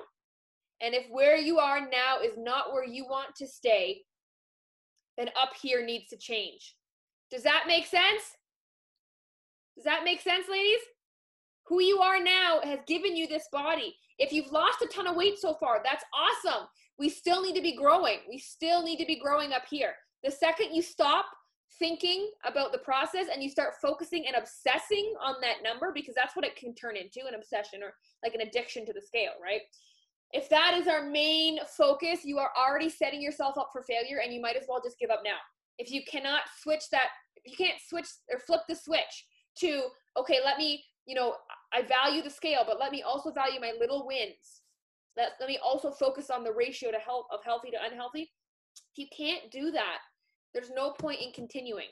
And 0.81 0.95
if 0.95 1.05
where 1.11 1.37
you 1.37 1.59
are 1.59 1.81
now 1.81 2.19
is 2.23 2.33
not 2.39 2.73
where 2.73 2.87
you 2.87 3.05
want 3.05 3.35
to 3.37 3.47
stay, 3.47 4.03
then 5.16 5.29
up 5.40 5.51
here 5.61 5.85
needs 5.85 6.09
to 6.11 6.16
change. 6.16 6.77
Does 7.31 7.42
that 7.42 7.64
make 7.66 7.87
sense? 7.87 8.22
Does 9.77 9.85
that 9.85 10.05
make 10.05 10.20
sense, 10.20 10.46
ladies? 10.51 10.81
Who 11.66 11.81
you 11.81 12.01
are 12.01 12.22
now 12.22 12.61
has 12.62 12.81
given 12.87 13.16
you 13.16 13.27
this 13.27 13.48
body. 13.53 13.94
If 14.18 14.33
you've 14.33 14.53
lost 14.53 14.83
a 14.83 14.87
ton 14.87 15.07
of 15.07 15.16
weight 15.16 15.38
so 15.38 15.55
far, 15.55 15.81
that's 15.83 16.05
awesome. 16.14 16.66
We 16.98 17.09
still 17.09 17.42
need 17.42 17.55
to 17.55 17.62
be 17.62 17.77
growing. 17.77 18.18
We 18.29 18.38
still 18.38 18.83
need 18.83 18.98
to 18.98 19.07
be 19.07 19.18
growing 19.18 19.53
up 19.53 19.62
here. 19.70 19.94
The 20.25 20.31
second 20.31 20.75
you 20.75 20.83
stop 20.83 21.27
thinking 21.79 22.31
about 22.44 22.70
the 22.72 22.79
process 22.79 23.27
and 23.33 23.42
you 23.42 23.48
start 23.48 23.75
focusing 23.81 24.27
and 24.27 24.37
obsessing 24.37 25.14
on 25.25 25.37
that 25.40 25.62
number, 25.64 25.90
because 25.94 26.14
that's 26.14 26.37
what 26.37 26.44
it 26.44 26.55
can 26.57 26.75
turn 26.75 26.96
into 26.96 27.27
an 27.27 27.35
obsession 27.35 27.83
or 27.83 27.94
like 28.22 28.35
an 28.35 28.42
addiction 28.42 28.85
to 28.87 28.92
the 28.92 29.01
scale, 29.01 29.33
right? 29.42 29.62
If 30.33 30.49
that 30.49 30.75
is 30.75 30.88
our 30.88 31.05
main 31.05 31.59
focus, 31.77 32.21
you 32.25 32.38
are 32.38 32.51
already 32.57 32.88
setting 32.88 33.21
yourself 33.21 33.59
up 33.59 33.68
for 33.73 33.83
failure 33.83 34.21
and 34.23 34.33
you 34.33 34.40
might 34.40 34.57
as 34.57 34.64
well 34.68 34.81
just 34.83 34.99
give 34.99 35.11
up 35.11 35.21
now. 35.25 35.37
If 35.79 35.90
you 35.90 36.03
cannot 36.11 36.42
switch 36.61 36.85
that, 36.90 37.09
you 37.45 37.57
can't 37.57 37.79
switch 37.87 38.07
or 38.33 38.38
flip 38.38 38.62
the 38.68 38.75
switch 38.75 39.27
to, 39.59 39.85
okay, 40.18 40.38
let 40.45 40.57
me, 40.57 40.85
you 41.07 41.14
know, 41.14 41.35
I 41.73 41.83
value 41.83 42.23
the 42.23 42.31
scale, 42.31 42.64
but 42.66 42.79
let 42.81 42.92
me 42.92 43.03
also 43.03 43.31
value 43.33 43.61
my 43.61 43.73
little 43.79 44.07
wins. 44.07 44.62
Let, 45.16 45.33
let 45.40 45.49
me 45.49 45.59
also 45.62 45.90
focus 45.90 46.31
on 46.31 46.45
the 46.45 46.53
ratio 46.53 46.90
to 46.90 46.99
help 46.99 47.27
of 47.31 47.40
healthy 47.45 47.71
to 47.71 47.77
unhealthy. 47.85 48.31
If 48.97 48.99
you 48.99 49.07
can't 49.14 49.51
do 49.51 49.71
that, 49.73 49.99
there's 50.55 50.71
no 50.71 50.92
point 50.92 51.21
in 51.21 51.33
continuing. 51.33 51.88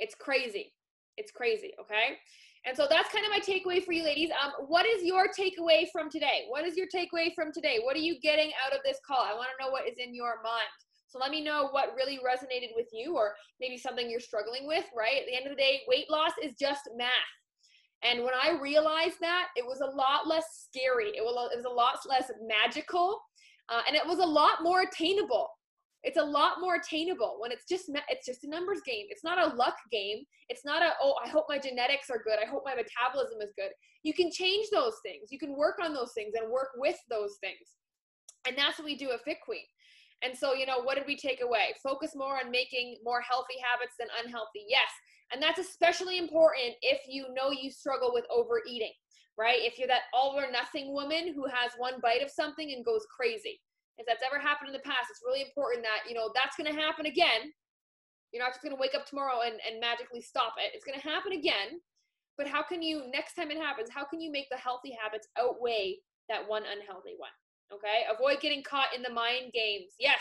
It's 0.00 0.14
crazy. 0.14 0.72
It's 1.16 1.30
crazy, 1.30 1.72
okay? 1.80 2.16
And 2.64 2.76
so 2.76 2.86
that's 2.88 3.12
kind 3.12 3.24
of 3.24 3.30
my 3.30 3.40
takeaway 3.40 3.82
for 3.82 3.92
you 3.92 4.04
ladies. 4.04 4.30
Um, 4.30 4.52
what 4.68 4.86
is 4.86 5.02
your 5.02 5.26
takeaway 5.26 5.86
from 5.92 6.08
today? 6.08 6.46
What 6.48 6.64
is 6.64 6.76
your 6.76 6.86
takeaway 6.86 7.34
from 7.34 7.52
today? 7.52 7.80
What 7.82 7.96
are 7.96 8.00
you 8.00 8.20
getting 8.20 8.52
out 8.64 8.72
of 8.72 8.80
this 8.84 8.98
call? 9.04 9.18
I 9.18 9.34
want 9.34 9.48
to 9.58 9.64
know 9.64 9.70
what 9.72 9.88
is 9.88 9.98
in 9.98 10.14
your 10.14 10.36
mind. 10.44 10.70
So 11.08 11.18
let 11.18 11.30
me 11.30 11.42
know 11.42 11.68
what 11.72 11.94
really 11.96 12.18
resonated 12.18 12.70
with 12.74 12.86
you 12.92 13.16
or 13.16 13.34
maybe 13.60 13.76
something 13.76 14.08
you're 14.08 14.20
struggling 14.20 14.66
with, 14.66 14.84
right? 14.96 15.20
At 15.20 15.26
the 15.26 15.36
end 15.36 15.46
of 15.46 15.56
the 15.56 15.60
day, 15.60 15.80
weight 15.88 16.08
loss 16.08 16.32
is 16.42 16.52
just 16.58 16.88
math. 16.96 17.10
And 18.02 18.22
when 18.22 18.32
I 18.34 18.58
realized 18.60 19.20
that, 19.20 19.48
it 19.56 19.64
was 19.64 19.80
a 19.80 19.96
lot 19.96 20.26
less 20.26 20.68
scary. 20.68 21.10
It 21.16 21.22
was, 21.22 21.64
a 21.64 21.68
lot 21.68 21.98
less 22.08 22.30
magical. 22.46 23.20
Uh, 23.68 23.82
and 23.86 23.96
it 23.96 24.06
was 24.06 24.18
a 24.18 24.24
lot 24.24 24.62
more 24.62 24.82
attainable 24.82 25.48
it's 26.02 26.18
a 26.18 26.24
lot 26.24 26.60
more 26.60 26.76
attainable 26.76 27.36
when 27.38 27.52
it's 27.52 27.64
just 27.68 27.90
it's 28.08 28.26
just 28.26 28.44
a 28.44 28.48
numbers 28.48 28.80
game. 28.84 29.06
It's 29.08 29.22
not 29.22 29.38
a 29.38 29.54
luck 29.54 29.76
game. 29.90 30.24
It's 30.48 30.64
not 30.64 30.82
a 30.82 30.90
oh 31.00 31.14
i 31.24 31.28
hope 31.28 31.46
my 31.48 31.58
genetics 31.58 32.10
are 32.10 32.22
good. 32.24 32.38
I 32.42 32.48
hope 32.48 32.62
my 32.64 32.74
metabolism 32.74 33.40
is 33.40 33.52
good. 33.56 33.70
You 34.02 34.12
can 34.12 34.30
change 34.30 34.66
those 34.72 34.94
things. 35.04 35.30
You 35.30 35.38
can 35.38 35.56
work 35.56 35.78
on 35.82 35.94
those 35.94 36.12
things 36.14 36.34
and 36.34 36.50
work 36.50 36.70
with 36.76 36.96
those 37.08 37.36
things. 37.40 37.78
And 38.46 38.58
that's 38.58 38.78
what 38.78 38.86
we 38.86 38.96
do 38.96 39.12
at 39.12 39.22
fit 39.24 39.38
queen. 39.44 39.64
And 40.24 40.36
so 40.36 40.54
you 40.54 40.66
know 40.66 40.82
what 40.82 40.96
did 40.96 41.06
we 41.06 41.16
take 41.16 41.42
away? 41.42 41.74
Focus 41.82 42.12
more 42.16 42.38
on 42.38 42.50
making 42.50 42.96
more 43.04 43.20
healthy 43.20 43.54
habits 43.62 43.94
than 43.98 44.08
unhealthy. 44.24 44.66
Yes. 44.68 44.90
And 45.32 45.40
that's 45.40 45.58
especially 45.58 46.18
important 46.18 46.74
if 46.82 47.02
you 47.08 47.26
know 47.32 47.50
you 47.50 47.70
struggle 47.70 48.12
with 48.12 48.24
overeating 48.30 48.92
right? 49.38 49.60
If 49.60 49.78
you're 49.78 49.88
that 49.88 50.12
all 50.12 50.38
or 50.38 50.50
nothing 50.52 50.92
woman 50.92 51.32
who 51.34 51.46
has 51.46 51.72
one 51.78 51.94
bite 52.02 52.22
of 52.22 52.30
something 52.30 52.70
and 52.70 52.84
goes 52.84 53.06
crazy 53.16 53.60
if 53.98 54.06
that's 54.06 54.24
ever 54.24 54.40
happened 54.40 54.68
in 54.68 54.72
the 54.72 54.86
past, 54.86 55.10
it's 55.10 55.22
really 55.24 55.42
important 55.42 55.84
that, 55.84 56.08
you 56.08 56.14
know, 56.14 56.30
that's 56.34 56.56
going 56.56 56.72
to 56.72 56.78
happen 56.78 57.06
again. 57.06 57.52
You're 58.32 58.42
not 58.42 58.52
just 58.52 58.62
going 58.62 58.74
to 58.74 58.80
wake 58.80 58.94
up 58.94 59.06
tomorrow 59.06 59.44
and, 59.44 59.60
and 59.68 59.80
magically 59.80 60.22
stop 60.22 60.54
it. 60.56 60.72
It's 60.74 60.84
going 60.84 60.98
to 60.98 61.06
happen 61.06 61.32
again. 61.32 61.80
But 62.38 62.48
how 62.48 62.62
can 62.62 62.80
you, 62.80 63.04
next 63.12 63.34
time 63.34 63.50
it 63.50 63.58
happens, 63.58 63.90
how 63.92 64.04
can 64.04 64.20
you 64.20 64.32
make 64.32 64.48
the 64.50 64.56
healthy 64.56 64.96
habits 64.96 65.28
outweigh 65.38 65.98
that 66.30 66.48
one 66.48 66.62
unhealthy 66.64 67.14
one? 67.18 67.36
Okay. 67.72 68.04
Avoid 68.08 68.40
getting 68.40 68.62
caught 68.62 68.94
in 68.96 69.02
the 69.02 69.12
mind 69.12 69.52
games. 69.52 69.92
Yes, 70.00 70.20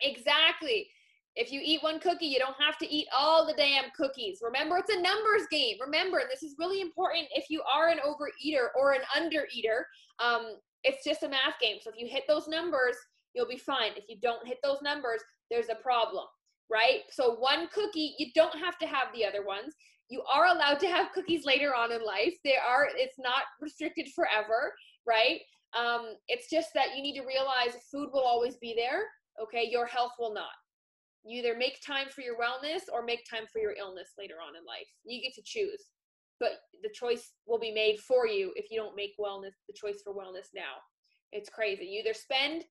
exactly. 0.00 0.88
If 1.36 1.50
you 1.50 1.60
eat 1.64 1.82
one 1.82 1.98
cookie, 1.98 2.26
you 2.26 2.38
don't 2.38 2.56
have 2.60 2.78
to 2.78 2.86
eat 2.86 3.08
all 3.16 3.46
the 3.46 3.54
damn 3.54 3.90
cookies. 3.96 4.38
Remember, 4.42 4.76
it's 4.76 4.94
a 4.94 5.00
numbers 5.00 5.48
game. 5.50 5.76
Remember, 5.80 6.22
this 6.30 6.42
is 6.42 6.54
really 6.58 6.80
important 6.80 7.26
if 7.34 7.46
you 7.50 7.62
are 7.62 7.88
an 7.88 7.98
overeater 8.06 8.68
or 8.76 8.92
an 8.92 9.00
undereater. 9.16 9.82
Um, 10.20 10.56
it's 10.84 11.04
just 11.04 11.22
a 11.22 11.28
math 11.28 11.58
game. 11.60 11.78
So 11.80 11.90
if 11.90 11.98
you 11.98 12.06
hit 12.06 12.24
those 12.28 12.46
numbers, 12.46 12.96
you'll 13.34 13.48
be 13.48 13.58
fine. 13.58 13.92
If 13.96 14.04
you 14.08 14.16
don't 14.22 14.46
hit 14.46 14.58
those 14.62 14.82
numbers, 14.82 15.20
there's 15.50 15.68
a 15.70 15.82
problem, 15.82 16.26
right? 16.70 17.00
So 17.10 17.36
one 17.36 17.68
cookie, 17.72 18.14
you 18.18 18.26
don't 18.34 18.56
have 18.58 18.78
to 18.78 18.86
have 18.86 19.08
the 19.14 19.24
other 19.24 19.44
ones. 19.44 19.74
You 20.08 20.22
are 20.32 20.46
allowed 20.46 20.78
to 20.80 20.86
have 20.86 21.12
cookies 21.12 21.44
later 21.44 21.74
on 21.74 21.90
in 21.90 22.04
life. 22.04 22.34
They 22.44 22.56
are, 22.56 22.88
it's 22.94 23.18
not 23.18 23.42
restricted 23.60 24.08
forever, 24.14 24.74
right? 25.06 25.40
Um, 25.76 26.14
it's 26.28 26.48
just 26.50 26.68
that 26.74 26.94
you 26.94 27.02
need 27.02 27.18
to 27.18 27.26
realize 27.26 27.82
food 27.90 28.10
will 28.12 28.22
always 28.22 28.56
be 28.56 28.74
there, 28.76 29.04
okay? 29.42 29.66
Your 29.68 29.86
health 29.86 30.12
will 30.18 30.32
not. 30.32 30.52
You 31.24 31.40
either 31.40 31.56
make 31.56 31.80
time 31.84 32.08
for 32.14 32.20
your 32.20 32.36
wellness 32.36 32.82
or 32.92 33.02
make 33.02 33.24
time 33.28 33.44
for 33.50 33.58
your 33.58 33.74
illness 33.78 34.10
later 34.18 34.34
on 34.46 34.54
in 34.56 34.64
life. 34.66 34.86
You 35.04 35.22
get 35.22 35.34
to 35.34 35.42
choose 35.42 35.82
but 36.40 36.52
the 36.82 36.90
choice 36.90 37.32
will 37.46 37.58
be 37.58 37.72
made 37.72 37.98
for 37.98 38.26
you 38.26 38.52
if 38.56 38.70
you 38.70 38.78
don't 38.78 38.96
make 38.96 39.12
wellness 39.18 39.54
the 39.66 39.74
choice 39.74 40.02
for 40.02 40.12
wellness 40.12 40.48
now. 40.54 40.82
It's 41.32 41.48
crazy. 41.48 41.86
You 41.86 42.00
either 42.00 42.14
spend 42.14 42.64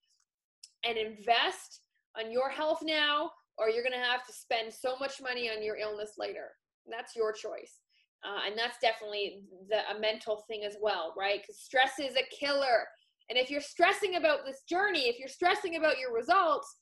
and 0.86 0.98
invest 0.98 1.82
on 2.18 2.32
your 2.32 2.50
health 2.50 2.80
now, 2.84 3.32
or 3.58 3.70
you're 3.70 3.84
going 3.84 3.94
to 3.94 4.06
have 4.06 4.26
to 4.26 4.34
spend 4.34 4.74
so 4.74 4.96
much 5.00 5.22
money 5.22 5.50
on 5.50 5.64
your 5.64 5.78
illness 5.78 6.14
later. 6.18 6.50
That's 6.90 7.16
your 7.16 7.32
choice. 7.32 7.80
Uh, 8.24 8.48
and 8.48 8.58
that's 8.58 8.78
definitely 8.82 9.44
the, 9.70 9.80
a 9.96 10.00
mental 10.00 10.44
thing 10.48 10.64
as 10.64 10.76
well, 10.82 11.14
right? 11.18 11.42
Because 11.42 11.60
stress 11.60 12.00
is 12.00 12.16
a 12.16 12.36
killer. 12.36 12.88
And 13.30 13.38
if 13.38 13.50
you're 13.50 13.62
stressing 13.62 14.16
about 14.16 14.40
this 14.46 14.62
journey, 14.68 15.10
if 15.10 15.20
you're 15.20 15.28
stressing 15.28 15.76
about 15.76 16.00
your 16.00 16.14
results, 16.14 16.78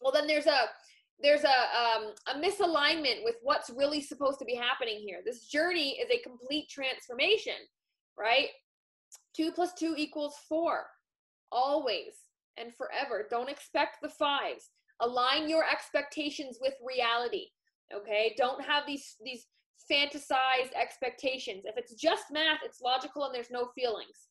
well, 0.00 0.12
then 0.12 0.26
there's 0.26 0.46
a 0.46 0.64
there's 1.22 1.44
a 1.44 1.48
um, 1.48 2.12
a 2.28 2.40
misalignment 2.40 3.24
with 3.24 3.36
what's 3.42 3.70
really 3.70 4.00
supposed 4.00 4.38
to 4.40 4.44
be 4.44 4.54
happening 4.54 4.98
here. 4.98 5.20
This 5.24 5.46
journey 5.46 5.98
is 6.00 6.10
a 6.10 6.22
complete 6.22 6.68
transformation, 6.68 7.54
right? 8.18 8.48
Two 9.34 9.52
plus 9.52 9.72
two 9.74 9.94
equals 9.96 10.34
four, 10.48 10.86
always 11.50 12.14
and 12.58 12.74
forever. 12.74 13.26
Don't 13.30 13.50
expect 13.50 13.98
the 14.02 14.08
fives. 14.08 14.70
Align 15.00 15.48
your 15.48 15.64
expectations 15.70 16.58
with 16.60 16.74
reality. 16.86 17.46
Okay, 17.94 18.34
don't 18.36 18.62
have 18.64 18.84
these 18.86 19.16
these 19.24 19.46
fantasized 19.90 20.72
expectations. 20.80 21.62
If 21.64 21.76
it's 21.76 21.94
just 21.94 22.24
math, 22.30 22.60
it's 22.64 22.80
logical 22.80 23.24
and 23.24 23.34
there's 23.34 23.50
no 23.50 23.68
feelings, 23.74 24.28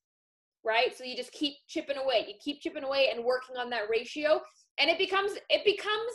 right? 0.63 0.95
So 0.95 1.03
you 1.03 1.15
just 1.15 1.31
keep 1.31 1.55
chipping 1.67 1.97
away. 1.97 2.25
You 2.27 2.35
keep 2.43 2.61
chipping 2.61 2.83
away 2.83 3.09
and 3.13 3.23
working 3.23 3.57
on 3.57 3.69
that 3.69 3.89
ratio, 3.89 4.41
and 4.79 4.89
it 4.89 4.97
becomes 4.97 5.33
it 5.49 5.63
becomes 5.65 6.11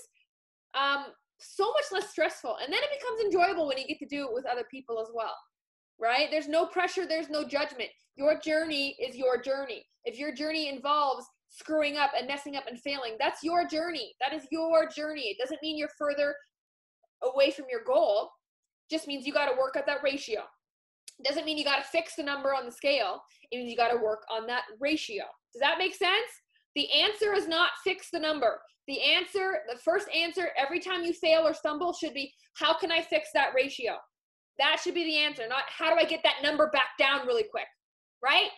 um, 0.75 1.07
so 1.39 1.65
much 1.65 1.85
less 1.93 2.11
stressful. 2.11 2.57
And 2.63 2.73
then 2.73 2.81
it 2.83 2.99
becomes 2.99 3.21
enjoyable 3.21 3.67
when 3.67 3.79
you 3.79 3.87
get 3.87 3.99
to 3.99 4.07
do 4.07 4.27
it 4.27 4.35
with 4.35 4.47
other 4.47 4.65
people 4.71 5.01
as 5.01 5.09
well, 5.15 5.37
right? 6.01 6.29
There's 6.31 6.49
no 6.49 6.67
pressure, 6.67 7.07
there's 7.07 7.31
no 7.31 7.47
judgment. 7.47 7.91
Your 8.17 8.39
journey 8.41 8.97
is 8.99 9.17
your 9.17 9.41
journey. 9.41 9.85
If 10.05 10.19
your 10.19 10.33
journey 10.33 10.69
involves 10.69 11.27
screwing 11.51 11.97
up 11.97 12.13
and 12.17 12.27
messing 12.27 12.57
up 12.57 12.65
and 12.67 12.81
failing, 12.81 13.17
that's 13.21 13.43
your 13.43 13.67
journey. 13.69 14.15
That 14.21 14.35
is 14.35 14.47
your 14.51 14.89
journey. 14.89 15.23
It 15.23 15.39
doesn't 15.39 15.61
mean 15.63 15.77
you're 15.77 15.89
further 15.99 16.35
away 17.23 17.51
from 17.51 17.67
your 17.71 17.85
goal. 17.85 18.31
It 18.89 18.95
just 18.95 19.07
means 19.07 19.27
you 19.27 19.33
got 19.33 19.51
to 19.51 19.59
work 19.59 19.77
at 19.77 19.87
that 19.87 20.03
ratio. 20.03 20.43
Doesn't 21.25 21.45
mean 21.45 21.57
you 21.57 21.65
got 21.65 21.79
to 21.79 21.89
fix 21.91 22.15
the 22.15 22.23
number 22.23 22.55
on 22.55 22.67
the 22.67 22.73
scale. 22.73 23.23
It 23.51 23.57
means 23.57 23.71
you 23.71 23.77
got 23.77 23.91
to 23.91 24.03
work 24.03 24.23
on 24.31 24.47
that 24.47 24.65
ratio. 24.81 25.25
Does 25.53 25.61
that 25.61 25.79
make 25.79 25.95
sense? 25.95 26.31
The 26.75 26.89
answer 26.93 27.33
is 27.33 27.49
not 27.49 27.71
fix 27.85 28.09
the 28.13 28.21
number. 28.21 28.61
The 28.89 29.01
answer, 29.03 29.59
the 29.71 29.79
first 29.79 30.09
answer 30.15 30.51
every 30.57 30.81
time 30.81 31.03
you 31.03 31.13
fail 31.13 31.47
or 31.47 31.55
stumble 31.55 31.93
should 31.93 32.15
be 32.15 32.33
how 32.55 32.79
can 32.79 32.93
I 32.93 33.03
fix 33.03 33.31
that 33.35 33.53
ratio? 33.55 33.97
That 34.59 34.81
should 34.83 34.95
be 34.95 35.05
the 35.05 35.19
answer, 35.19 35.43
not 35.49 35.65
how 35.69 35.93
do 35.93 36.01
I 36.01 36.05
get 36.05 36.21
that 36.23 36.43
number 36.43 36.71
back 36.71 36.97
down 36.99 37.27
really 37.27 37.45
quick, 37.51 37.67
right? 38.23 38.51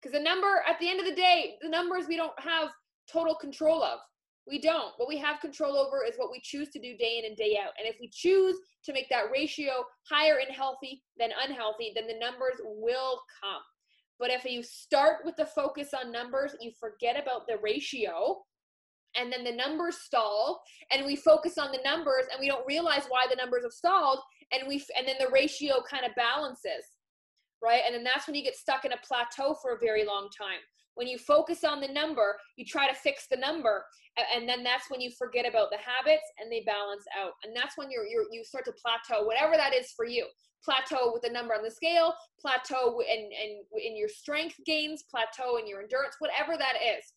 Because 0.00 0.18
the 0.18 0.24
number, 0.24 0.64
at 0.68 0.80
the 0.80 0.88
end 0.88 0.98
of 0.98 1.06
the 1.06 1.14
day, 1.14 1.54
the 1.62 1.68
numbers 1.68 2.06
we 2.08 2.16
don't 2.16 2.38
have 2.40 2.70
total 3.10 3.34
control 3.34 3.82
of. 3.82 4.00
We 4.48 4.60
don't. 4.60 4.92
What 4.96 5.08
we 5.08 5.18
have 5.18 5.40
control 5.40 5.76
over 5.76 6.04
is 6.04 6.16
what 6.16 6.32
we 6.32 6.40
choose 6.42 6.68
to 6.70 6.80
do 6.80 6.96
day 6.96 7.18
in 7.18 7.26
and 7.26 7.36
day 7.36 7.60
out. 7.62 7.72
And 7.78 7.86
if 7.86 7.96
we 8.00 8.10
choose 8.12 8.56
to 8.84 8.92
make 8.92 9.08
that 9.10 9.30
ratio 9.32 9.84
higher 10.10 10.38
and 10.44 10.52
healthy 10.52 11.04
than 11.16 11.30
unhealthy, 11.40 11.92
then 11.94 12.08
the 12.08 12.18
numbers 12.18 12.60
will 12.64 13.20
come. 13.40 13.62
But 14.18 14.30
if 14.30 14.44
you 14.44 14.64
start 14.64 15.18
with 15.24 15.36
the 15.36 15.46
focus 15.46 15.90
on 15.94 16.10
numbers, 16.10 16.56
you 16.60 16.72
forget 16.80 17.20
about 17.20 17.46
the 17.46 17.58
ratio, 17.62 18.42
and 19.16 19.32
then 19.32 19.44
the 19.44 19.52
numbers 19.52 19.98
stall 19.98 20.62
and 20.90 21.04
we 21.04 21.16
focus 21.16 21.58
on 21.58 21.70
the 21.72 21.80
numbers 21.84 22.24
and 22.30 22.40
we 22.40 22.48
don't 22.48 22.66
realize 22.66 23.04
why 23.08 23.26
the 23.28 23.36
numbers 23.36 23.62
have 23.62 23.72
stalled 23.72 24.20
and 24.52 24.68
we 24.68 24.82
and 24.98 25.06
then 25.06 25.16
the 25.18 25.32
ratio 25.32 25.82
kind 25.88 26.04
of 26.04 26.14
balances 26.14 26.84
right? 27.62 27.82
And 27.86 27.94
then 27.94 28.04
that's 28.04 28.26
when 28.26 28.34
you 28.34 28.42
get 28.42 28.56
stuck 28.56 28.84
in 28.84 28.92
a 28.92 28.96
plateau 29.06 29.54
for 29.62 29.74
a 29.74 29.78
very 29.78 30.04
long 30.04 30.28
time. 30.36 30.58
When 30.94 31.06
you 31.06 31.16
focus 31.16 31.64
on 31.64 31.80
the 31.80 31.88
number 31.88 32.36
you 32.56 32.66
try 32.66 32.86
to 32.86 32.94
fix 32.94 33.26
the 33.30 33.36
number 33.36 33.84
and 34.34 34.46
then 34.46 34.62
that's 34.62 34.90
when 34.90 35.00
you 35.00 35.10
forget 35.16 35.48
about 35.48 35.70
the 35.70 35.78
habits 35.78 36.26
and 36.38 36.52
they 36.52 36.62
balance 36.66 37.04
out. 37.18 37.32
And 37.44 37.56
that's 37.56 37.78
when 37.78 37.90
you're, 37.90 38.04
you're 38.04 38.26
you 38.30 38.44
start 38.44 38.66
to 38.66 38.72
plateau 38.72 39.24
whatever 39.24 39.56
that 39.56 39.72
is 39.72 39.92
for 39.96 40.04
you. 40.04 40.26
Plateau 40.62 41.10
with 41.12 41.22
the 41.22 41.30
number 41.30 41.54
on 41.54 41.62
the 41.62 41.70
scale 41.70 42.14
plateau 42.38 43.00
in, 43.00 43.18
in, 43.18 43.62
in 43.82 43.96
your 43.96 44.08
strength 44.08 44.56
gains 44.66 45.04
plateau 45.10 45.56
in 45.56 45.66
your 45.66 45.80
endurance 45.80 46.14
whatever 46.20 46.56
that 46.56 46.74
is 46.76 47.14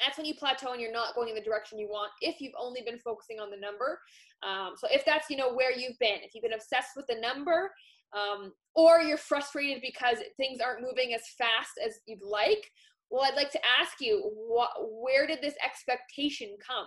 that's 0.00 0.18
when 0.18 0.26
you 0.26 0.34
plateau 0.34 0.72
and 0.72 0.80
you're 0.80 0.92
not 0.92 1.14
going 1.14 1.28
in 1.28 1.34
the 1.34 1.40
direction 1.40 1.78
you 1.78 1.88
want 1.88 2.12
if 2.20 2.40
you've 2.40 2.54
only 2.58 2.82
been 2.82 2.98
focusing 2.98 3.38
on 3.40 3.50
the 3.50 3.56
number. 3.56 4.00
Um, 4.42 4.72
so 4.76 4.86
if 4.90 5.04
that's 5.04 5.30
you 5.30 5.36
know 5.36 5.54
where 5.54 5.72
you've 5.72 5.98
been 5.98 6.18
if 6.22 6.34
you've 6.34 6.42
been 6.42 6.52
obsessed 6.52 6.90
with 6.96 7.06
the 7.06 7.20
number 7.20 7.70
um, 8.12 8.52
or 8.74 9.00
you're 9.00 9.16
frustrated 9.16 9.82
because 9.82 10.18
things 10.36 10.60
aren't 10.60 10.82
moving 10.82 11.14
as 11.14 11.22
fast 11.38 11.72
as 11.84 12.00
you'd 12.06 12.22
like 12.22 12.70
well 13.10 13.24
i'd 13.24 13.36
like 13.36 13.50
to 13.50 13.60
ask 13.80 14.00
you 14.00 14.30
what 14.34 14.70
where 14.80 15.26
did 15.26 15.40
this 15.40 15.54
expectation 15.64 16.56
come? 16.64 16.86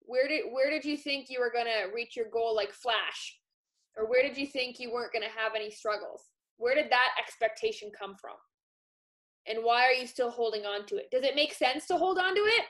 Where 0.00 0.28
did 0.28 0.44
where 0.52 0.70
did 0.70 0.84
you 0.84 0.96
think 0.96 1.26
you 1.30 1.40
were 1.40 1.52
going 1.52 1.66
to 1.66 1.94
reach 1.94 2.16
your 2.16 2.28
goal 2.32 2.54
like 2.54 2.72
flash? 2.72 3.38
Or 3.96 4.08
where 4.10 4.22
did 4.22 4.36
you 4.36 4.46
think 4.46 4.80
you 4.80 4.92
weren't 4.92 5.12
going 5.12 5.22
to 5.22 5.40
have 5.40 5.52
any 5.54 5.70
struggles? 5.70 6.22
Where 6.56 6.74
did 6.74 6.90
that 6.90 7.10
expectation 7.20 7.90
come 7.96 8.16
from 8.20 8.34
and 9.46 9.58
why 9.62 9.86
are 9.86 9.92
you 9.92 10.06
still 10.06 10.30
holding 10.30 10.64
on 10.64 10.86
to 10.86 10.96
it? 10.96 11.10
Does 11.10 11.24
it 11.24 11.34
make 11.34 11.52
sense 11.52 11.86
to 11.86 11.96
hold 11.96 12.18
on 12.18 12.34
to 12.34 12.40
it? 12.40 12.64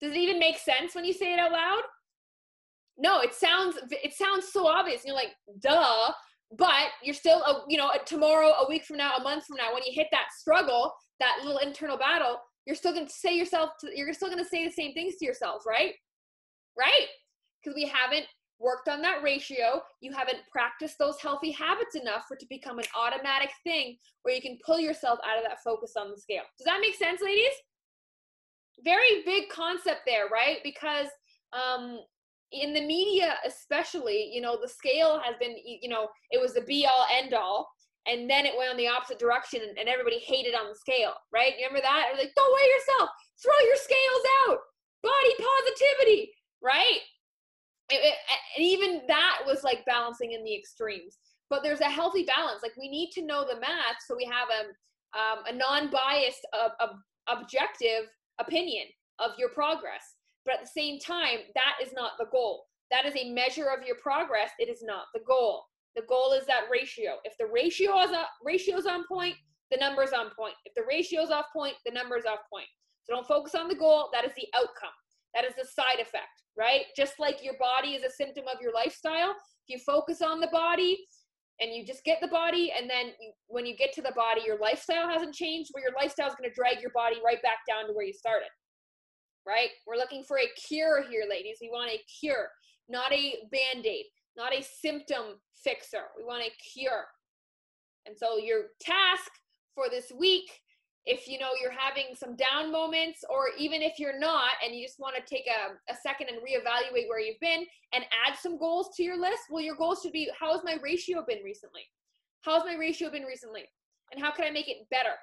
Does 0.00 0.12
it 0.12 0.18
even 0.18 0.38
make 0.38 0.58
sense 0.58 0.94
when 0.94 1.04
you 1.04 1.12
say 1.12 1.32
it 1.32 1.38
out 1.38 1.52
loud? 1.52 1.82
No, 2.96 3.20
it 3.20 3.34
sounds 3.34 3.76
it 3.90 4.14
sounds 4.14 4.48
so 4.52 4.66
obvious. 4.66 5.02
You're 5.04 5.14
like, 5.14 5.34
duh, 5.60 6.12
but 6.56 6.88
you're 7.02 7.14
still 7.14 7.42
a, 7.42 7.64
you 7.68 7.76
know, 7.76 7.90
a, 7.90 8.04
tomorrow, 8.04 8.48
a 8.48 8.68
week 8.68 8.84
from 8.84 8.98
now, 8.98 9.16
a 9.16 9.22
month 9.22 9.46
from 9.46 9.56
now 9.56 9.72
when 9.72 9.82
you 9.84 9.92
hit 9.92 10.06
that 10.12 10.26
struggle, 10.38 10.92
that 11.20 11.38
little 11.42 11.58
internal 11.58 11.96
battle, 11.96 12.38
you're 12.66 12.76
still 12.76 12.92
going 12.92 13.06
to 13.06 13.12
say 13.12 13.36
yourself 13.36 13.70
to, 13.80 13.88
you're 13.94 14.12
still 14.12 14.28
going 14.28 14.42
to 14.42 14.48
say 14.48 14.64
the 14.64 14.72
same 14.72 14.94
things 14.94 15.16
to 15.16 15.24
yourself, 15.24 15.62
right? 15.66 15.92
Right? 16.78 17.06
Because 17.62 17.74
we 17.74 17.86
haven't 17.86 18.26
worked 18.58 18.88
on 18.88 19.02
that 19.02 19.22
ratio, 19.22 19.82
you 20.00 20.12
haven't 20.12 20.38
practiced 20.50 20.98
those 20.98 21.20
healthy 21.20 21.50
habits 21.50 21.96
enough 21.96 22.24
for 22.26 22.34
it 22.34 22.40
to 22.40 22.46
become 22.48 22.78
an 22.78 22.84
automatic 22.96 23.50
thing 23.64 23.96
where 24.22 24.34
you 24.34 24.40
can 24.40 24.58
pull 24.64 24.78
yourself 24.78 25.18
out 25.28 25.38
of 25.38 25.44
that 25.44 25.62
focus 25.62 25.94
on 25.98 26.10
the 26.10 26.16
scale. 26.16 26.44
Does 26.58 26.66
that 26.66 26.80
make 26.80 26.94
sense, 26.94 27.20
ladies? 27.22 27.52
Very 28.84 29.22
big 29.24 29.48
concept 29.48 30.02
there, 30.06 30.28
right? 30.32 30.58
Because 30.62 31.08
um, 31.52 32.00
in 32.52 32.72
the 32.72 32.80
media, 32.80 33.36
especially, 33.46 34.30
you 34.32 34.40
know, 34.40 34.58
the 34.60 34.68
scale 34.68 35.20
has 35.24 35.34
been, 35.40 35.56
you 35.64 35.88
know, 35.88 36.08
it 36.30 36.40
was 36.40 36.54
the 36.54 36.62
be 36.62 36.86
all 36.86 37.06
end 37.12 37.34
all. 37.34 37.68
And 38.06 38.28
then 38.28 38.44
it 38.44 38.52
went 38.56 38.70
on 38.70 38.76
the 38.76 38.88
opposite 38.88 39.18
direction 39.18 39.62
and, 39.66 39.78
and 39.78 39.88
everybody 39.88 40.18
hated 40.18 40.54
on 40.54 40.68
the 40.68 40.76
scale, 40.76 41.14
right? 41.32 41.56
You 41.58 41.66
remember 41.66 41.80
that? 41.80 42.12
Like, 42.18 42.32
don't 42.36 42.54
weigh 42.54 42.68
yourself, 42.68 43.08
throw 43.40 43.58
your 43.64 43.76
scales 43.76 44.24
out, 44.44 44.58
body 45.02 45.32
positivity, 45.40 46.30
right? 46.62 47.00
It, 47.90 48.14
and 48.56 48.64
even 48.64 49.02
that 49.08 49.40
was 49.46 49.62
like 49.62 49.84
balancing 49.84 50.32
in 50.32 50.44
the 50.44 50.56
extremes. 50.56 51.18
But 51.50 51.62
there's 51.62 51.80
a 51.80 51.90
healthy 51.90 52.24
balance. 52.24 52.62
Like 52.62 52.76
we 52.78 52.88
need 52.88 53.10
to 53.12 53.22
know 53.24 53.44
the 53.44 53.60
math 53.60 53.96
so 54.06 54.16
we 54.16 54.24
have 54.24 54.48
a, 54.48 55.18
um, 55.18 55.44
a 55.46 55.52
non-biased, 55.54 56.46
uh, 56.52 56.70
ob- 56.80 56.96
objective 57.28 58.08
opinion 58.40 58.86
of 59.18 59.32
your 59.38 59.50
progress. 59.50 60.16
But 60.44 60.54
at 60.54 60.60
the 60.60 60.80
same 60.80 60.98
time, 60.98 61.38
that 61.54 61.74
is 61.84 61.92
not 61.92 62.12
the 62.18 62.26
goal. 62.32 62.64
That 62.90 63.06
is 63.06 63.14
a 63.16 63.32
measure 63.32 63.68
of 63.68 63.86
your 63.86 63.96
progress. 63.96 64.50
It 64.58 64.68
is 64.68 64.82
not 64.82 65.04
the 65.14 65.20
goal. 65.26 65.64
The 65.96 66.02
goal 66.08 66.32
is 66.32 66.46
that 66.46 66.64
ratio. 66.70 67.16
If 67.24 67.34
the 67.38 67.46
ratio 67.46 67.98
is 68.00 68.10
a, 68.10 68.24
ratio's 68.44 68.86
on 68.86 69.04
point, 69.06 69.36
the 69.70 69.78
number's 69.78 70.12
on 70.12 70.30
point. 70.36 70.54
If 70.64 70.74
the 70.74 70.82
ratio's 70.88 71.30
off 71.30 71.46
point, 71.52 71.74
the 71.86 71.92
number's 71.92 72.24
off 72.24 72.40
point. 72.52 72.66
So 73.04 73.14
don't 73.14 73.26
focus 73.26 73.54
on 73.54 73.68
the 73.68 73.74
goal. 73.74 74.10
That 74.12 74.24
is 74.24 74.32
the 74.36 74.46
outcome. 74.54 74.94
That 75.34 75.44
is 75.44 75.54
a 75.60 75.66
side 75.66 76.00
effect, 76.00 76.42
right? 76.56 76.82
Just 76.96 77.14
like 77.18 77.42
your 77.42 77.54
body 77.58 77.94
is 77.94 78.04
a 78.04 78.10
symptom 78.10 78.44
of 78.52 78.60
your 78.60 78.72
lifestyle. 78.72 79.30
If 79.66 79.68
you 79.68 79.78
focus 79.78 80.22
on 80.22 80.40
the 80.40 80.48
body 80.48 81.04
and 81.60 81.74
you 81.74 81.84
just 81.84 82.04
get 82.04 82.20
the 82.20 82.28
body, 82.28 82.72
and 82.76 82.88
then 82.88 83.06
you, 83.20 83.32
when 83.46 83.66
you 83.66 83.76
get 83.76 83.92
to 83.94 84.02
the 84.02 84.12
body, 84.16 84.42
your 84.44 84.58
lifestyle 84.58 85.08
hasn't 85.08 85.34
changed, 85.34 85.70
where 85.72 85.84
your 85.84 85.94
lifestyle 85.96 86.28
is 86.28 86.34
going 86.34 86.48
to 86.48 86.54
drag 86.54 86.80
your 86.80 86.90
body 86.94 87.16
right 87.24 87.42
back 87.42 87.58
down 87.68 87.86
to 87.86 87.92
where 87.92 88.04
you 88.04 88.12
started, 88.12 88.48
right? 89.46 89.70
We're 89.86 89.96
looking 89.96 90.24
for 90.26 90.38
a 90.38 90.48
cure 90.68 91.04
here, 91.08 91.24
ladies. 91.28 91.58
We 91.60 91.70
want 91.70 91.90
a 91.90 92.00
cure, 92.20 92.48
not 92.88 93.12
a 93.12 93.34
band 93.52 93.86
aid, 93.86 94.06
not 94.36 94.52
a 94.52 94.62
symptom 94.62 95.40
fixer. 95.62 96.10
We 96.16 96.24
want 96.24 96.42
a 96.42 96.50
cure. 96.72 97.04
And 98.06 98.16
so 98.16 98.36
your 98.36 98.66
task 98.80 99.30
for 99.74 99.84
this 99.90 100.12
week 100.18 100.50
if 101.06 101.28
you 101.28 101.38
know 101.38 101.50
you're 101.60 101.74
having 101.76 102.14
some 102.14 102.34
down 102.36 102.72
moments 102.72 103.24
or 103.28 103.48
even 103.58 103.82
if 103.82 103.98
you're 103.98 104.18
not 104.18 104.52
and 104.64 104.74
you 104.74 104.84
just 104.84 104.98
want 104.98 105.14
to 105.14 105.22
take 105.22 105.44
a, 105.46 105.92
a 105.92 105.96
second 106.02 106.28
and 106.28 106.38
reevaluate 106.38 107.08
where 107.08 107.20
you've 107.20 107.40
been 107.40 107.64
and 107.92 108.04
add 108.26 108.36
some 108.40 108.58
goals 108.58 108.90
to 108.96 109.02
your 109.02 109.18
list 109.18 109.42
well 109.50 109.62
your 109.62 109.76
goals 109.76 110.00
should 110.02 110.12
be 110.12 110.30
how's 110.38 110.64
my 110.64 110.78
ratio 110.82 111.24
been 111.26 111.42
recently? 111.44 111.82
How's 112.40 112.64
my 112.64 112.74
ratio 112.74 113.10
been 113.10 113.24
recently? 113.24 113.64
And 114.12 114.22
how 114.22 114.30
can 114.30 114.46
i 114.46 114.50
make 114.50 114.68
it 114.68 114.88
better? 114.90 115.14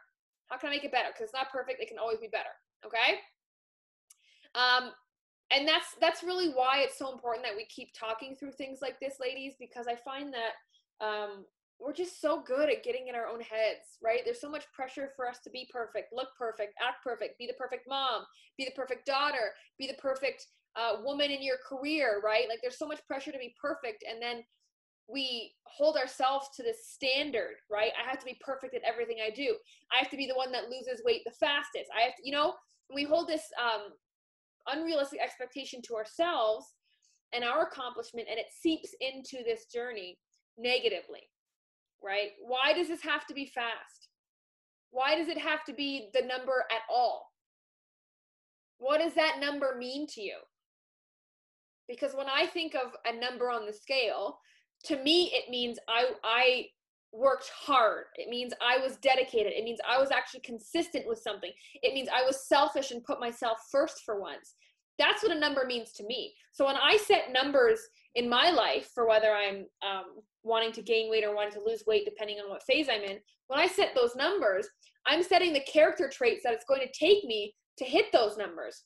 How 0.49 0.57
can 0.57 0.69
i 0.69 0.73
make 0.73 0.83
it 0.83 0.91
better? 0.91 1.09
Because 1.09 1.25
it's 1.25 1.33
not 1.33 1.51
perfect 1.51 1.81
it 1.81 1.87
can 1.87 1.99
always 1.99 2.19
be 2.19 2.29
better 2.31 2.53
okay? 2.85 3.19
Um 4.55 4.91
and 5.53 5.67
that's 5.67 5.95
that's 5.99 6.23
really 6.23 6.49
why 6.49 6.79
it's 6.79 6.97
so 6.97 7.11
important 7.11 7.45
that 7.45 7.55
we 7.55 7.65
keep 7.65 7.89
talking 7.97 8.35
through 8.35 8.53
things 8.53 8.79
like 8.81 8.99
this 9.01 9.15
ladies 9.19 9.53
because 9.59 9.85
i 9.85 9.95
find 9.95 10.33
that 10.33 10.53
um, 11.01 11.45
we're 11.81 11.93
just 11.93 12.21
so 12.21 12.41
good 12.45 12.69
at 12.69 12.83
getting 12.83 13.07
in 13.07 13.15
our 13.15 13.25
own 13.25 13.41
heads, 13.41 13.97
right? 14.03 14.19
There's 14.23 14.39
so 14.39 14.49
much 14.49 14.65
pressure 14.71 15.09
for 15.15 15.27
us 15.27 15.39
to 15.43 15.49
be 15.49 15.67
perfect, 15.71 16.13
look 16.13 16.29
perfect, 16.37 16.75
act 16.81 17.03
perfect, 17.03 17.39
be 17.39 17.47
the 17.47 17.53
perfect 17.53 17.87
mom, 17.89 18.23
be 18.57 18.65
the 18.65 18.75
perfect 18.75 19.05
daughter, 19.05 19.51
be 19.79 19.87
the 19.87 19.99
perfect 20.01 20.45
uh, 20.75 20.97
woman 21.03 21.31
in 21.31 21.41
your 21.41 21.57
career, 21.67 22.21
right? 22.23 22.47
Like 22.47 22.59
there's 22.61 22.77
so 22.77 22.87
much 22.87 23.05
pressure 23.07 23.31
to 23.31 23.39
be 23.39 23.55
perfect. 23.59 24.03
And 24.09 24.21
then 24.21 24.43
we 25.09 25.53
hold 25.63 25.97
ourselves 25.97 26.49
to 26.55 26.63
this 26.63 26.87
standard, 26.87 27.55
right? 27.69 27.91
I 27.99 28.07
have 28.07 28.19
to 28.19 28.25
be 28.25 28.39
perfect 28.39 28.75
at 28.75 28.83
everything 28.83 29.17
I 29.25 29.31
do. 29.31 29.55
I 29.91 29.97
have 29.97 30.11
to 30.11 30.17
be 30.17 30.27
the 30.27 30.35
one 30.35 30.51
that 30.51 30.69
loses 30.69 31.03
weight 31.03 31.23
the 31.25 31.31
fastest. 31.31 31.89
I 31.97 32.03
have 32.03 32.15
to, 32.15 32.21
you 32.23 32.31
know, 32.31 32.53
we 32.93 33.03
hold 33.03 33.27
this 33.27 33.43
um, 33.59 33.91
unrealistic 34.67 35.19
expectation 35.19 35.81
to 35.83 35.95
ourselves 35.95 36.75
and 37.33 37.43
our 37.43 37.63
accomplishment, 37.63 38.27
and 38.29 38.37
it 38.37 38.47
seeps 38.51 38.93
into 38.99 39.43
this 39.43 39.65
journey 39.65 40.17
negatively 40.57 41.29
right? 42.03 42.29
Why 42.41 42.73
does 42.73 42.87
this 42.87 43.01
have 43.03 43.25
to 43.27 43.33
be 43.33 43.45
fast? 43.45 44.09
Why 44.91 45.15
does 45.15 45.29
it 45.29 45.37
have 45.37 45.63
to 45.65 45.73
be 45.73 46.09
the 46.13 46.21
number 46.21 46.65
at 46.71 46.81
all? 46.89 47.27
What 48.77 48.99
does 48.99 49.13
that 49.13 49.37
number 49.39 49.75
mean 49.77 50.07
to 50.07 50.21
you? 50.21 50.37
Because 51.87 52.13
when 52.13 52.27
I 52.27 52.47
think 52.47 52.75
of 52.75 52.93
a 53.05 53.17
number 53.17 53.49
on 53.49 53.65
the 53.65 53.73
scale, 53.73 54.39
to 54.85 55.01
me 55.03 55.31
it 55.33 55.49
means 55.49 55.77
I 55.87 56.09
I 56.23 56.65
worked 57.13 57.49
hard. 57.49 58.05
It 58.15 58.29
means 58.29 58.53
I 58.61 58.77
was 58.77 58.95
dedicated. 58.97 59.53
It 59.53 59.63
means 59.63 59.79
I 59.87 59.99
was 59.99 60.11
actually 60.11 60.39
consistent 60.41 61.07
with 61.07 61.19
something. 61.19 61.51
It 61.83 61.93
means 61.93 62.07
I 62.13 62.23
was 62.23 62.47
selfish 62.47 62.91
and 62.91 63.03
put 63.03 63.19
myself 63.19 63.57
first 63.69 64.03
for 64.05 64.19
once. 64.19 64.55
That's 64.97 65.21
what 65.23 65.35
a 65.35 65.39
number 65.39 65.65
means 65.65 65.91
to 65.93 66.05
me. 66.05 66.33
So 66.51 66.65
when 66.65 66.77
I 66.77 66.97
set 66.97 67.33
numbers 67.33 67.79
in 68.15 68.29
my 68.29 68.51
life 68.51 68.89
for 68.93 69.07
whether 69.07 69.31
I'm 69.31 69.65
um, 69.85 70.21
wanting 70.43 70.71
to 70.73 70.81
gain 70.81 71.09
weight 71.09 71.23
or 71.23 71.35
wanting 71.35 71.53
to 71.53 71.65
lose 71.65 71.83
weight, 71.85 72.05
depending 72.05 72.37
on 72.37 72.49
what 72.49 72.63
phase 72.63 72.87
I'm 72.89 73.01
in, 73.01 73.19
when 73.47 73.59
I 73.59 73.67
set 73.67 73.93
those 73.95 74.15
numbers, 74.15 74.67
I'm 75.05 75.23
setting 75.23 75.53
the 75.53 75.61
character 75.61 76.09
traits 76.09 76.41
that 76.43 76.53
it's 76.53 76.65
going 76.65 76.81
to 76.81 76.91
take 76.97 77.23
me 77.23 77.53
to 77.77 77.85
hit 77.85 78.05
those 78.11 78.37
numbers. 78.37 78.83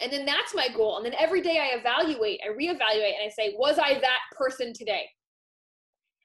And 0.00 0.12
then 0.12 0.24
that's 0.24 0.54
my 0.54 0.68
goal. 0.68 0.96
And 0.96 1.06
then 1.06 1.14
every 1.18 1.40
day 1.40 1.58
I 1.58 1.78
evaluate, 1.78 2.40
I 2.44 2.52
reevaluate, 2.52 3.14
and 3.14 3.24
I 3.24 3.30
say, 3.30 3.54
was 3.56 3.78
I 3.78 3.94
that 4.00 4.20
person 4.36 4.72
today? 4.72 5.04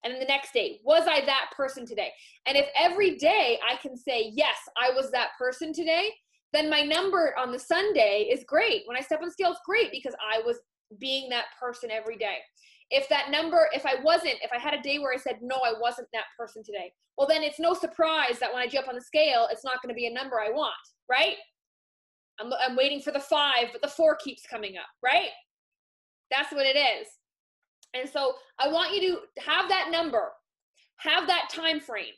And 0.04 0.14
then 0.14 0.20
the 0.20 0.28
next 0.28 0.54
day, 0.54 0.80
was 0.84 1.04
I 1.08 1.26
that 1.26 1.52
person 1.56 1.86
today? 1.86 2.12
And 2.46 2.58
if 2.58 2.68
every 2.80 3.18
day 3.18 3.60
I 3.68 3.76
can 3.76 3.98
say, 3.98 4.32
yes, 4.34 4.56
I 4.78 4.92
was 4.92 5.12
that 5.12 5.30
person 5.38 5.74
today, 5.74 6.10
then 6.54 6.70
my 6.70 6.82
number 6.82 7.34
on 7.38 7.52
the 7.52 7.60
Sunday 7.60 8.30
is 8.32 8.46
great. 8.48 8.84
When 8.86 8.98
I 8.98 9.02
step 9.02 9.20
on 9.22 9.28
the 9.28 9.32
scale, 9.32 9.52
it's 9.52 9.60
great 9.66 9.92
because 9.92 10.16
I 10.34 10.40
was 10.46 10.58
being 11.00 11.30
that 11.30 11.46
person 11.60 11.92
every 11.92 12.18
day. 12.18 12.38
If 12.90 13.10
that 13.10 13.30
number, 13.32 13.68
if 13.74 13.86
I 13.86 13.96
wasn't, 14.02 14.36
if 14.42 14.52
I 14.54 14.60
had 14.60 14.74
a 14.74 14.82
day 14.82 15.00
where 15.00 15.14
I 15.14 15.18
said, 15.18 15.40
no, 15.42 15.58
I 15.58 15.74
wasn't 15.80 16.08
that 16.14 16.26
person 16.38 16.64
today, 16.64 16.94
well, 17.18 17.28
then 17.28 17.44
it's 17.44 17.60
no 17.60 17.74
surprise 17.74 18.40
that 18.40 18.54
when 18.54 18.62
I 18.62 18.68
jump 18.68 18.88
on 18.88 18.96
the 18.96 19.02
scale, 19.02 19.48
it's 19.52 19.66
not 19.66 19.82
going 19.82 19.94
to 19.94 19.98
be 19.98 20.08
a 20.08 20.14
number 20.14 20.40
I 20.40 20.50
want, 20.50 20.74
right? 21.10 21.36
I'm, 22.40 22.52
I'm 22.54 22.78
waiting 22.78 23.02
for 23.02 23.12
the 23.12 23.20
five, 23.20 23.70
but 23.74 23.82
the 23.82 23.88
four 23.88 24.16
keeps 24.16 24.44
coming 24.46 24.78
up, 24.78 24.88
right? 25.04 25.30
That's 26.32 26.52
what 26.54 26.66
it 26.66 26.78
is. 26.78 27.08
And 27.94 28.10
so 28.10 28.34
I 28.60 28.70
want 28.70 28.94
you 28.94 29.02
to 29.10 29.42
have 29.42 29.68
that 29.70 29.90
number, 29.92 30.32
have 30.98 31.28
that 31.28 31.50
time 31.52 31.80
frame, 31.80 32.14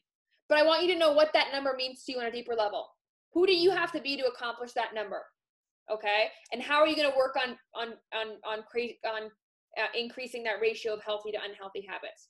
but 0.50 0.58
I 0.58 0.64
want 0.64 0.84
you 0.84 0.94
to 0.94 1.00
know 1.00 1.14
what 1.14 1.34
that 1.34 1.52
number 1.54 1.74
means 1.76 2.04
to 2.04 2.12
you 2.12 2.20
on 2.20 2.26
a 2.26 2.32
deeper 2.32 2.54
level. 2.54 2.88
Who 3.34 3.48
do 3.48 3.56
you 3.56 3.72
have 3.72 3.92
to 3.94 4.02
be 4.02 4.18
to 4.18 4.26
accomplish 4.26 4.74
that 4.74 4.94
number? 4.94 5.24
okay 5.92 6.28
and 6.52 6.62
how 6.62 6.80
are 6.80 6.88
you 6.88 6.96
going 6.96 7.10
to 7.10 7.18
work 7.18 7.36
on 7.36 7.58
on 7.76 7.94
on 8.14 8.38
on 8.46 8.60
on 9.06 9.30
uh, 9.78 9.88
increasing 9.98 10.44
that 10.44 10.62
ratio 10.62 10.94
of 10.94 11.04
healthy 11.04 11.32
to 11.32 11.38
unhealthy 11.44 11.86
habits 11.88 12.30